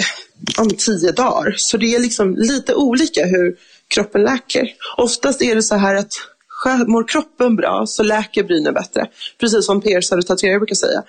[0.58, 1.54] om tio dagar.
[1.56, 3.56] Så det är liksom lite olika hur
[3.88, 4.68] kroppen läker.
[4.96, 6.12] Oftast är det så här att
[6.86, 9.06] mår kroppen bra så läker brynen bättre.
[9.40, 11.02] Precis som piercare och tatuerare brukar säga.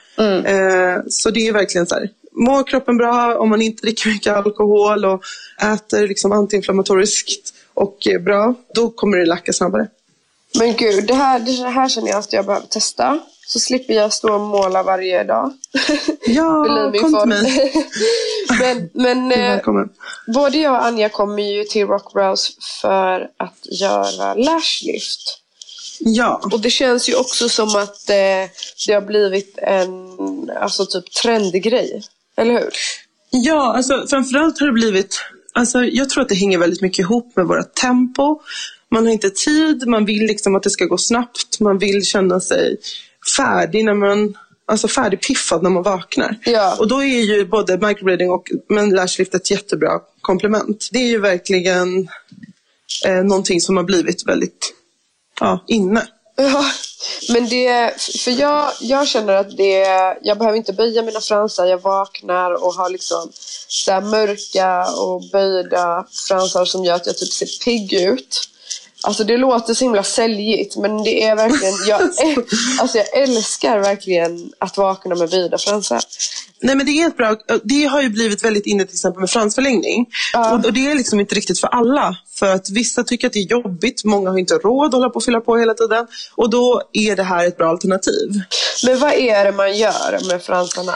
[0.46, 2.10] Eh, så det är verkligen så här.
[2.32, 5.24] mår kroppen bra, om man inte dricker mycket alkohol och
[5.62, 9.88] äter liksom antiinflammatoriskt och bra, då kommer det lacka snabbare.
[10.60, 13.20] Men gud, det här, det här känner jag att jag behöver testa.
[13.52, 15.54] Så slipper jag stå och måla varje dag.
[16.26, 16.66] Ja,
[17.02, 17.74] kom till mig.
[18.60, 19.62] men men eh,
[20.28, 25.40] både jag och Anja kommer ju till Rockbrows för att göra lashlift.
[26.00, 26.42] Ja.
[26.52, 28.50] Och det känns ju också som att eh,
[28.88, 32.04] det har blivit en alltså typ trendig grej.
[32.38, 32.70] Eller hur?
[33.30, 35.20] Ja, alltså framförallt har det blivit,
[35.54, 38.42] alltså jag tror att det hänger väldigt mycket ihop med våra tempo.
[38.92, 42.40] Man har inte tid, man vill liksom att det ska gå snabbt, man vill känna
[42.40, 42.78] sig
[43.38, 46.36] färdig när man, alltså färdigpiffad när man vaknar.
[46.46, 46.76] Ja.
[46.80, 50.90] Och då är ju både microblading och men lashlift ett jättebra komplement.
[50.92, 52.10] Det är ju verkligen
[53.06, 54.74] eh, någonting som har blivit väldigt
[55.40, 56.08] ja, inne.
[56.36, 56.66] Ja,
[57.30, 59.86] men det, för jag, jag känner att det,
[60.22, 61.66] jag behöver inte böja mina fransar.
[61.66, 63.32] Jag vaknar och har liksom
[63.68, 68.50] så här mörka och böjda fransar som gör att jag typ ser pigg ut.
[69.04, 72.02] Alltså det låter så himla säljigt men det är verkligen, jag,
[72.82, 76.00] alltså jag älskar verkligen att vakna med böjda fransar.
[76.62, 79.30] Nej men det är ett bra, det har ju blivit väldigt inne till exempel med
[79.30, 80.06] fransförlängning.
[80.36, 82.18] Och, och det är liksom inte riktigt för alla.
[82.40, 85.16] För att vissa tycker att det är jobbigt, många har inte råd att hålla på
[85.16, 86.08] och fylla på hela tiden.
[86.36, 88.42] Och då är det här ett bra alternativ.
[88.86, 90.96] Men vad är det man gör med fransarna?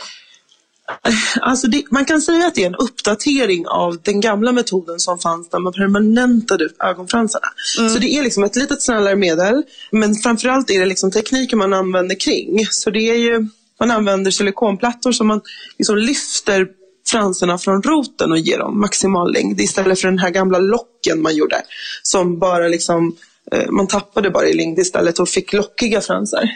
[1.42, 5.20] Alltså det, man kan säga att det är en uppdatering av den gamla metoden som
[5.20, 7.48] fanns när man permanentade ögonfransarna.
[7.76, 11.74] Så det är liksom ett litet snällare medel, men framförallt är det liksom tekniken man
[11.74, 12.66] använder kring.
[12.72, 13.48] Så det är ju,
[13.80, 15.42] man använder silikonplattor som man
[15.78, 16.68] liksom lyfter
[17.08, 21.36] fransarna från roten och ger dem maximal längd istället för den här gamla locken man
[21.36, 21.62] gjorde.
[22.04, 23.16] Som bara liksom,
[23.52, 26.50] eh, man tappade bara i längd istället och fick lockiga fransar.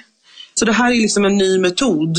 [0.53, 2.17] Så det här är liksom en ny metod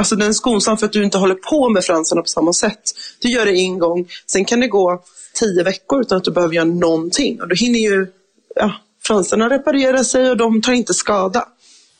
[0.00, 2.82] Alltså den är skonsam för att du inte håller på med fransarna på samma sätt.
[3.18, 5.02] Du gör det en gång, sen kan det gå
[5.34, 7.40] tio veckor utan att du behöver göra någonting.
[7.40, 8.06] Och då hinner ju
[8.54, 8.72] ja,
[9.06, 11.48] fransarna reparera sig och de tar inte skada.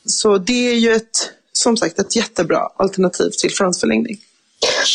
[0.05, 4.17] Så det är ju ett, som sagt ett jättebra alternativ till fransförlängning.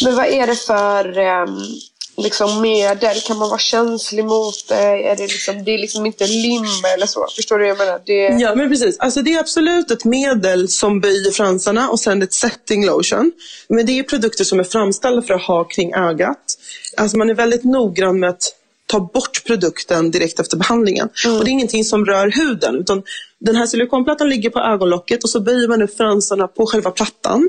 [0.05, 1.65] Men vad är det för um
[2.17, 3.21] liksom medel?
[3.21, 5.09] Kan man vara känslig mot det?
[5.09, 6.65] Är det, liksom, det är liksom inte lim
[6.95, 7.27] eller så?
[7.37, 8.01] Förstår du vad jag menar?
[8.07, 8.43] Det...
[8.43, 8.99] Ja, men precis.
[8.99, 13.33] Alltså det är absolut ett medel som böjer fransarna och sen ett setting lotion.
[13.69, 16.59] Men det är produkter som är framställda för att ha kring ögat.
[16.97, 18.43] Alltså man är väldigt noggrann med att
[18.87, 21.09] ta bort produkten direkt efter behandlingen.
[21.39, 22.77] Och det är ingenting som rör huden.
[22.77, 23.03] Utan
[23.39, 27.49] den här silikonplattan ligger på ögonlocket och så böjer man upp fransarna på själva plattan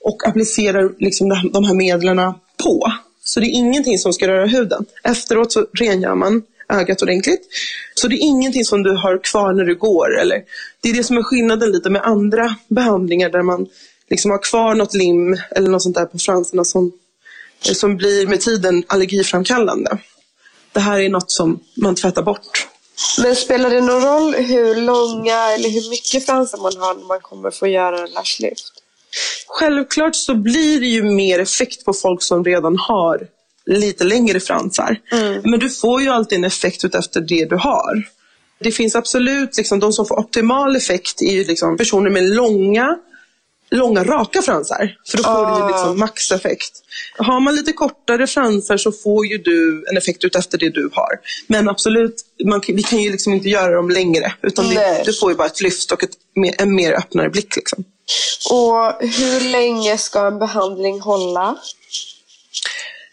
[0.00, 2.16] och applicerar liksom de här medlen
[2.62, 2.92] på.
[3.24, 4.84] Så det är ingenting som ska röra huden.
[5.04, 7.48] Efteråt så rengör man ögat ordentligt.
[7.94, 10.18] Så det är ingenting som du har kvar när du går.
[10.18, 10.42] Eller,
[10.80, 13.66] det är det som är skillnaden lite med andra behandlingar där man
[14.10, 16.92] liksom har kvar något lim eller något sånt där på fransarna som,
[17.60, 19.98] som blir med tiden allergiframkallande.
[20.72, 22.68] Det här är något som man tvättar bort.
[23.22, 27.20] Men spelar det någon roll hur långa eller hur mycket fransar man har när man
[27.20, 28.81] kommer få göra en lashlift?
[29.46, 33.20] Självklart så blir det ju mer effekt på folk som redan har
[33.66, 34.96] lite längre fransar.
[35.44, 38.08] Men du får ju alltid en effekt utefter det du har.
[38.60, 42.98] Det finns absolut, liksom, de som får optimal effekt är ju liksom personer med långa,
[43.70, 44.96] långa raka fransar.
[45.08, 46.72] För då får du ju liksom maxeffekt.
[47.16, 51.10] Har man lite kortare fransar så får ju du en effekt utefter det du har.
[51.46, 54.32] Men absolut, man, vi kan ju liksom inte göra dem längre.
[54.42, 54.74] Utan det,
[55.06, 57.56] du får ju bara ett lyft och ett, mer- en mer öppnare blick.
[57.56, 57.84] Liksom.
[58.50, 61.56] Och hur länge ska en behandling hålla?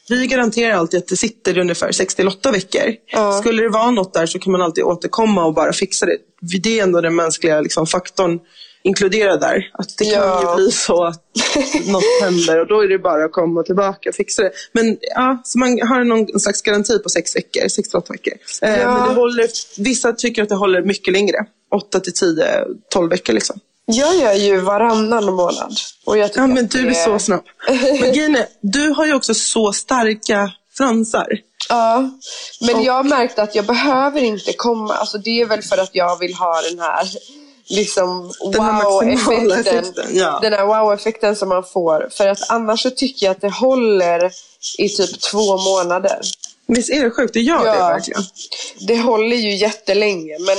[0.09, 2.93] Vi garanterar alltid att det sitter i ungefär 6 till 8 veckor.
[3.11, 3.33] Ja.
[3.41, 6.17] Skulle det vara något där så kan man alltid återkomma och bara fixa det.
[6.61, 8.39] Det är ändå den mänskliga liksom, faktorn
[8.83, 9.69] inkluderad där.
[9.73, 10.49] Att det kan Ja.
[10.49, 11.23] ju bli så att
[11.87, 14.51] något händer och då är det bara att komma tillbaka och fixa det.
[14.71, 18.33] Men ja, så man har någon slags garanti på 6 veckor, 6 till 8 veckor.
[18.61, 18.97] Eh, Ja.
[18.99, 19.47] Men det håller,
[19.77, 21.37] vissa tycker att det håller mycket längre.
[21.75, 23.59] 8 till 10, 12 veckor liksom.
[23.91, 25.77] Jag gör ju varannan månad.
[26.05, 27.43] Och jag Ja, men du det är så snabb.
[28.01, 31.27] Men är, du har ju också så starka fransar.
[31.69, 32.09] Ja,
[32.61, 34.93] men jag har märkt att jag behöver inte komma.
[34.93, 37.07] Alltså det är väl för att jag vill ha den här
[37.69, 39.51] liksom wow-effekten.
[39.51, 40.39] effekten, ja.
[40.41, 42.09] Den här wow-effekten som man får.
[42.11, 44.31] För att annars så tycker jag att det håller
[44.77, 46.19] i typ två månader.
[46.67, 47.33] Visst är det sjukt?
[47.33, 48.23] Det gör det verkligen.
[48.79, 50.57] Det håller ju jättelänge men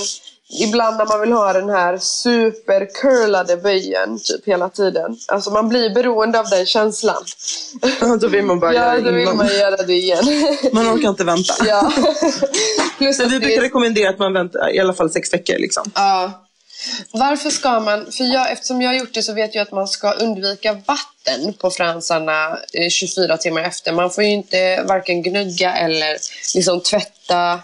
[0.50, 5.16] ibland när man vill ha den här supercurlade böjen typ hela tiden.
[5.28, 7.24] Alltså man blir beroende av den känslan.
[8.00, 9.36] Ja, då vill man bara ja, göra då vill innan.
[9.36, 10.24] man göra det igen.
[10.72, 11.54] Man orkar inte vänta.
[11.66, 11.92] ja.
[12.98, 15.58] Plus vi det brukar är- rekommendera att man väntar i alla fall sex veckor.
[15.58, 15.90] Liksom.
[15.94, 16.32] Ja.
[17.12, 19.88] Varför ska man, för jag, eftersom jag har gjort det så vet jag att man
[19.88, 23.92] ska undvika vatten på fransarna eh, 24 timmar efter.
[23.92, 26.16] Man får ju inte varken gnugga eller
[26.54, 27.60] liksom tvätta.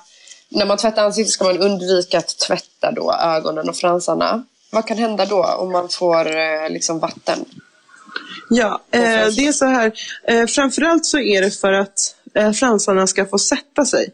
[0.49, 4.45] När man tvättar ansiktet ska man undvika att tvätta då ögonen och fransarna.
[4.71, 7.45] Vad kan hända då om man får eh, liksom vatten?
[8.51, 9.01] Ja, eh,
[9.37, 9.93] det är så här.
[10.29, 14.13] Eh, framförallt så är det för att eh, fransarna ska få sätta sig.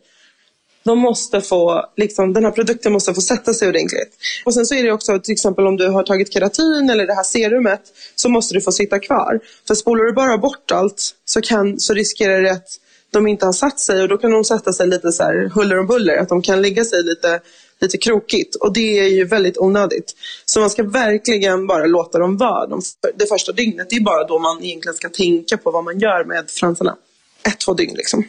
[0.85, 4.17] De måste få, liksom, den här produkten måste få sätta sig ordentligt.
[4.45, 7.15] Och sen så är det också till exempel om du har tagit keratin eller det
[7.15, 7.83] här serumet
[8.15, 9.41] så måste du få sitta kvar.
[9.67, 12.69] För spolar du bara bort allt så, kan, så riskerar det att
[13.13, 15.79] de inte har satt sig och då kan de sätta sig lite så här huller
[15.79, 16.17] om buller.
[16.17, 17.41] Att de kan lägga sig lite,
[17.81, 20.15] lite krokigt och det är ju väldigt onödigt.
[20.45, 22.83] Så man ska verkligen bara låta dem vara de,
[23.15, 23.91] det första dygnet.
[23.91, 26.97] Det är bara då man egentligen ska tänka på vad man gör med fransarna.
[27.43, 28.25] Ett, två dygn liksom.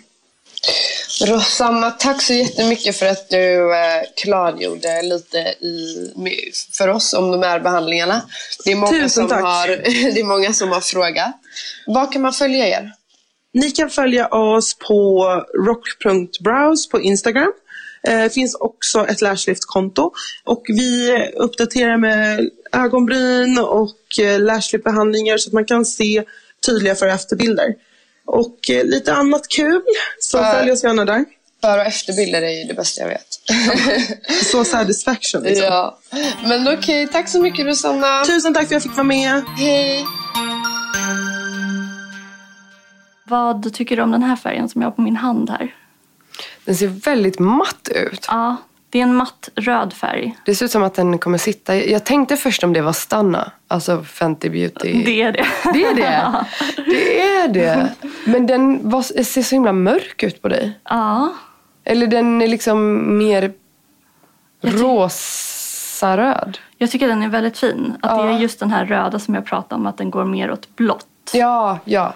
[1.26, 6.12] Rosanna, tack så jättemycket för att du eh, klargjorde lite i,
[6.72, 8.22] för oss om de här behandlingarna.
[8.66, 9.42] Det är, många Tusen som tack.
[9.42, 9.68] har,
[10.14, 11.32] det är många som har frågat.
[11.88, 12.92] Var kan man följa er?
[13.54, 15.26] Ni kan följa oss på
[15.66, 17.52] rock.browse på Instagram.
[18.04, 20.12] Det finns också ett lashlift-konto.
[20.44, 26.24] Och vi uppdaterar med ögonbryn och eh, lashlift-behandlingar så att man kan se
[26.66, 27.76] tydliga före och efterbilder.
[28.26, 29.82] Och eh, lite annat kul,
[30.20, 31.26] så För- följ oss gärna där.
[31.62, 33.28] Före och efterbilder är ju det bästa jag vet.
[34.46, 35.66] Så satisfaction liksom.
[35.66, 36.00] ja.
[36.46, 38.26] Men okej, tack så mycket Rosanna.
[38.26, 39.44] Tusen tack för att jag fick vara med.
[39.58, 40.06] Hej.
[43.34, 45.76] Vad tycker du om den här färgen som jag har på min hand här?
[46.66, 48.26] Den ser väldigt matt ut.
[48.30, 48.56] Ja,
[48.90, 50.38] det är en matt röd färg.
[50.46, 51.76] Det ser ut som att den kommer sitta...
[51.76, 55.04] Jag tänkte först om det var Stanna, alltså Fenty Beauty.
[55.04, 55.46] Det är det.
[55.74, 56.46] Det är det.
[56.86, 57.94] Det är det.
[58.26, 60.80] Men den var, ser så himla mörk ut på dig.
[60.90, 61.34] Ja,
[61.84, 63.54] Eller den är liksom mer
[64.62, 66.58] rosaröd.
[66.78, 67.94] jag tycker den är väldigt fin.
[68.02, 68.30] Att det Ja.
[68.36, 71.08] är just den här röda som jag pratade om, att den går mer åt blått.
[71.34, 72.14] Ja, ja.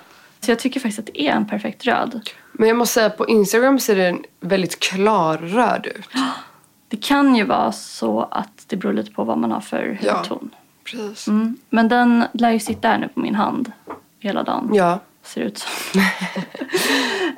[0.47, 2.29] Så jag tycker faktiskt att det är en perfekt röd.
[2.51, 6.09] Men jag måste säga på Instagram ser den väldigt klarröd ut.
[6.89, 10.17] Det kan ju vara så att det beror lite på vad man har för Ja.
[10.17, 10.49] hudton.
[10.83, 11.27] Precis.
[11.27, 11.57] Mm.
[11.69, 13.71] Men den lär ju sitta här nu på min hand
[14.19, 14.69] hela dagen.
[14.73, 14.99] Ja.
[15.23, 16.01] Ser ut som.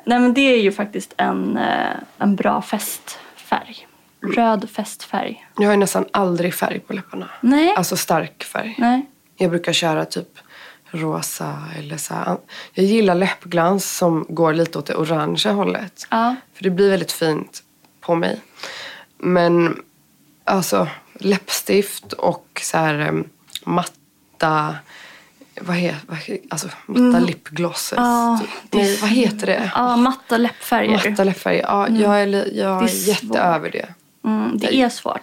[0.04, 3.86] Nej men det är ju faktiskt en, eh, en bra festfärg.
[4.36, 5.46] Röd festfärg.
[5.56, 7.28] Jag har ju nästan aldrig färg på läpparna.
[7.40, 7.74] Nej.
[7.76, 8.74] Alltså stark färg.
[8.78, 9.06] Nej.
[9.36, 10.38] Jag brukar köra typ
[10.90, 12.36] rosa eller så här.
[12.72, 16.06] Jag gillar läppglans som går lite åt det orangea hållet.
[16.10, 16.36] Ja.
[16.54, 17.62] För det blir väldigt fint
[18.00, 18.40] på mig.
[19.18, 19.82] Men
[20.44, 23.22] alltså läppstift och så här
[23.64, 24.74] matta...
[25.62, 27.98] Vad heter vad, he- alltså, matta lipglosses.
[27.98, 28.38] Mm.
[28.70, 29.70] Det är Nej, vad heter det?
[29.74, 31.10] Ja, matta läppfärger.
[31.10, 31.62] Matta läppfärger.
[31.62, 32.26] Ja, jag är,
[32.58, 33.88] jag Det är är jätteöver det.
[34.24, 35.20] Mm, det är svårt.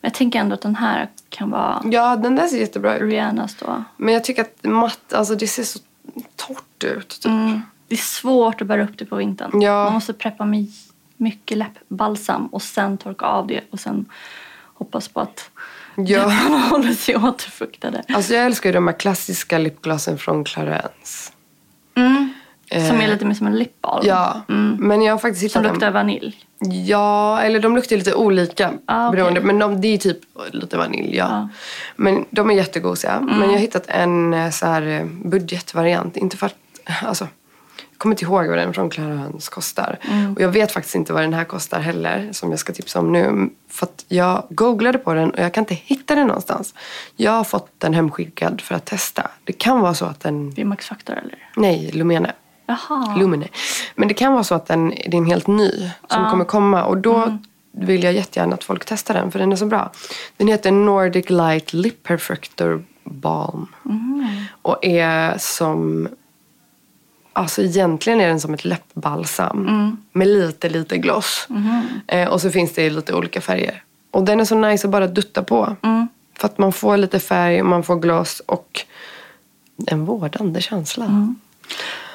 [0.00, 3.02] Men jag tänker ändå att den här kan vara Ja, den där ser jättebra ut.
[3.02, 3.84] Rihannas då.
[3.96, 5.78] Men jag tycker att matt, alltså det ser så
[6.36, 7.08] torrt ut.
[7.08, 7.24] Typ.
[7.26, 7.62] Mm.
[7.88, 9.62] Det är svårt att bära upp det på vintern.
[9.62, 9.84] Ja.
[9.84, 10.66] Man måste preppa med
[11.16, 14.06] mycket läppbalsam och sen torka av det och sen
[14.74, 15.50] hoppas på att
[15.96, 16.26] Ja.
[16.26, 18.02] läpparna håller sig återfuktade.
[18.08, 21.32] Alltså jag älskar ju de här klassiska lipglossen från Clarence.
[21.94, 22.32] Mm.
[22.70, 24.06] Som Eh, är lite mer som en lip balm.
[24.06, 24.76] Ja, Mm.
[24.80, 26.36] men jag har faktiskt hittat Som luktar vanilj.
[26.86, 28.72] Ja, eller de luktar lite olika.
[28.86, 29.16] Ah, okej.
[29.16, 30.18] beroende, men de, det är typ
[30.52, 31.26] lite vanilj, ja.
[31.30, 31.48] Ja.
[31.96, 33.12] Men de är jättegosiga.
[33.12, 33.26] Mm.
[33.38, 36.16] Men jag har hittat en eh, så här eh, budgetvariant.
[36.16, 36.54] Inte för att,
[37.04, 37.24] alltså,
[37.90, 39.98] jag kommer inte ihåg vad den från Clarence kostar.
[40.02, 40.32] Mm.
[40.34, 43.12] Och jag vet faktiskt inte vad den här kostar heller, som jag ska tipsa om
[43.12, 43.50] nu.
[43.70, 46.74] För att jag googlade på den och jag kan inte hitta den någonstans.
[47.16, 49.30] Jag har fått den hemskickad för att testa.
[49.44, 50.50] Det kan vara så att den...
[50.54, 51.50] Det är Max Factor eller?
[51.56, 52.32] Nej, Lumene.
[52.88, 53.16] Jaha.
[53.16, 53.48] Lumine.
[53.94, 56.16] Men det kan vara så att den, det är en helt ny som Ja.
[56.18, 56.30] Mm.
[56.30, 56.84] kommer komma.
[56.84, 57.38] Och då
[57.72, 59.92] vill jag jättegärna att folk testar den för den är så bra.
[60.36, 63.66] Den heter Nordic Light Lip Perfector Balm.
[63.84, 64.44] Mm.
[64.62, 66.08] Och är som...
[67.32, 69.68] Alltså egentligen är den som ett läppbalsam.
[69.68, 69.96] Mm.
[70.12, 71.48] Med lite, lite gloss.
[72.06, 73.82] Eh, och så finns det i lite olika färger.
[74.10, 75.76] Och den är så nice att bara dutta på.
[75.82, 76.08] Mm.
[76.38, 78.80] För att man får lite färg, man får gloss och
[79.86, 81.34] en vårdande känsla.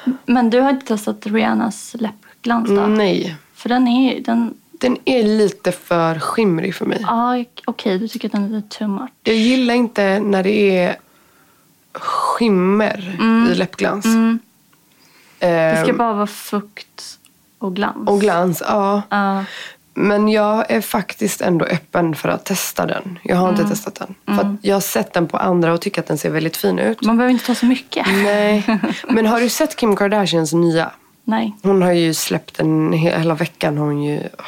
[0.06, 0.18] Mm.
[0.26, 2.86] Men du har inte testat Rihannas läppglans då?
[2.86, 3.36] Nej.
[3.54, 4.54] För den är den...
[4.70, 6.98] Den är lite för skimrig för mig.
[7.02, 7.98] Ja, okej.
[7.98, 9.10] du tycker att den är lite too much.
[9.22, 10.96] Jag gillar inte när det är
[11.92, 13.16] skimmer
[13.52, 14.04] i läppglans.
[14.04, 14.38] Mm.
[15.38, 17.18] Det ska Ehm, bara vara fukt
[17.58, 18.08] och glans.
[18.08, 19.02] Och glans, ja.
[19.08, 19.44] Ja.
[19.98, 23.18] Men jag är faktiskt ändå öppen för att testa den.
[23.22, 23.60] Jag har Mm.
[23.60, 24.36] inte testat den.
[24.36, 26.78] För att jag har sett den på andra och tycker att den ser väldigt fin
[26.78, 27.02] ut.
[27.02, 28.06] Man behöver inte ta så mycket.
[28.06, 28.78] Nej.
[29.08, 30.90] Men har du sett Kim Kardashians nya?
[31.24, 31.56] Nej.
[31.62, 33.78] Hon har ju släppt den he- hela veckan.
[33.78, 34.44] Hon ju, åh.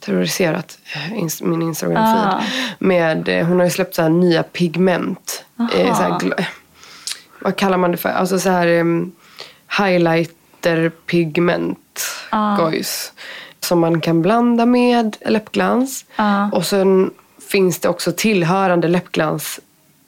[0.00, 2.28] terroriserat eh, min Instagram-feed.
[2.28, 2.42] Ah.
[2.78, 5.44] Med, eh, hon har ju släppt så här nya pigment.
[5.76, 6.46] Eh, så här,
[7.40, 8.08] vad kallar man det för?
[8.08, 9.12] Alltså så här um,
[9.78, 12.02] highlighter pigment
[12.58, 13.12] gojs.
[13.62, 16.04] Som man kan blanda med läppglans.
[16.52, 17.10] Och sen
[17.50, 19.60] finns det också tillhörande läppglans,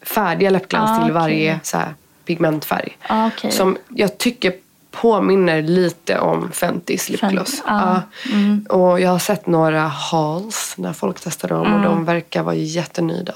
[0.02, 1.14] färdiga läppglans Ah, till okej.
[1.14, 1.94] varje så här,
[2.24, 2.96] pigmentfärg.
[3.08, 3.50] Ah, okej.
[3.50, 4.52] Som jag tycker
[4.90, 7.62] påminner lite om Fentys lipgloss.
[7.66, 8.02] Ja.
[8.68, 11.82] Och jag har sett några hauls när folk testar dem och Mm.
[11.82, 13.34] de verkar vara jättenöjda.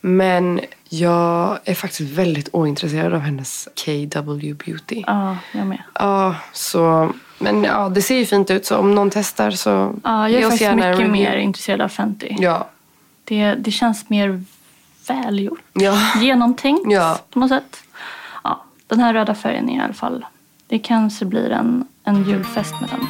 [0.00, 0.60] Men
[0.94, 5.02] jag är faktiskt väldigt ointresserad av hennes KW Beauty.
[5.06, 5.82] Ja, jag med.
[5.94, 7.12] Ja, så...
[7.38, 10.50] Men ja, det ser ju fint ut så om någon testar så Ja, jag är
[10.50, 11.12] faktiskt mycket review.
[11.12, 12.36] mer intresserad av Fenty.
[12.38, 12.68] Ja.
[13.24, 14.44] Det, det känns mer
[15.08, 15.60] välgjort.
[15.72, 15.98] Ja.
[16.20, 17.18] Genomtänkt Ja.
[17.30, 17.76] på något sätt.
[18.44, 20.24] Ja, den här röda färgen är i alla fall...
[20.66, 23.06] Det kanske blir en, en julfest med den.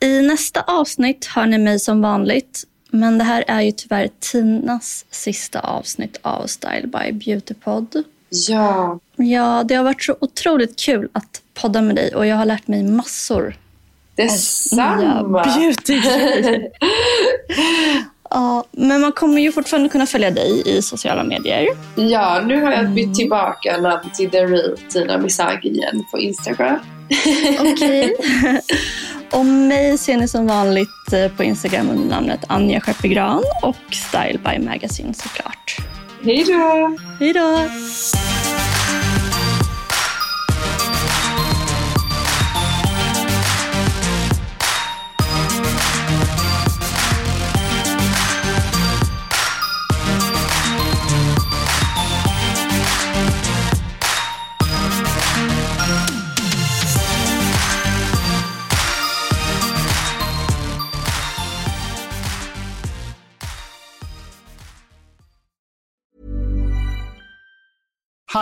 [0.00, 2.64] I nästa avsnitt hör ni mig som vanligt.
[2.96, 8.04] Men det här är ju tyvärr Tinas sista avsnitt av Style by Beautypod.
[8.48, 8.98] Ja.
[9.16, 12.68] Ja, det har varit så otroligt kul att podda med dig och jag har lärt
[12.68, 13.56] mig massor
[14.14, 15.44] Detsamma.
[15.44, 16.68] beautygrejer.
[18.30, 21.66] ja, men man kommer ju fortfarande kunna följa dig i sociala medier.
[21.96, 26.78] Ja, nu har jag bytt tillbaka namn till The Real Tina Misagi igen på Instagram.
[27.72, 28.16] Okej.
[29.32, 34.38] och mig ser ni som vanligt eh, på Instagram under namnet Anja Skeppegran och Style
[34.38, 35.76] by Magazine såklart.
[36.22, 36.96] Hej då!
[37.18, 37.60] Hej då!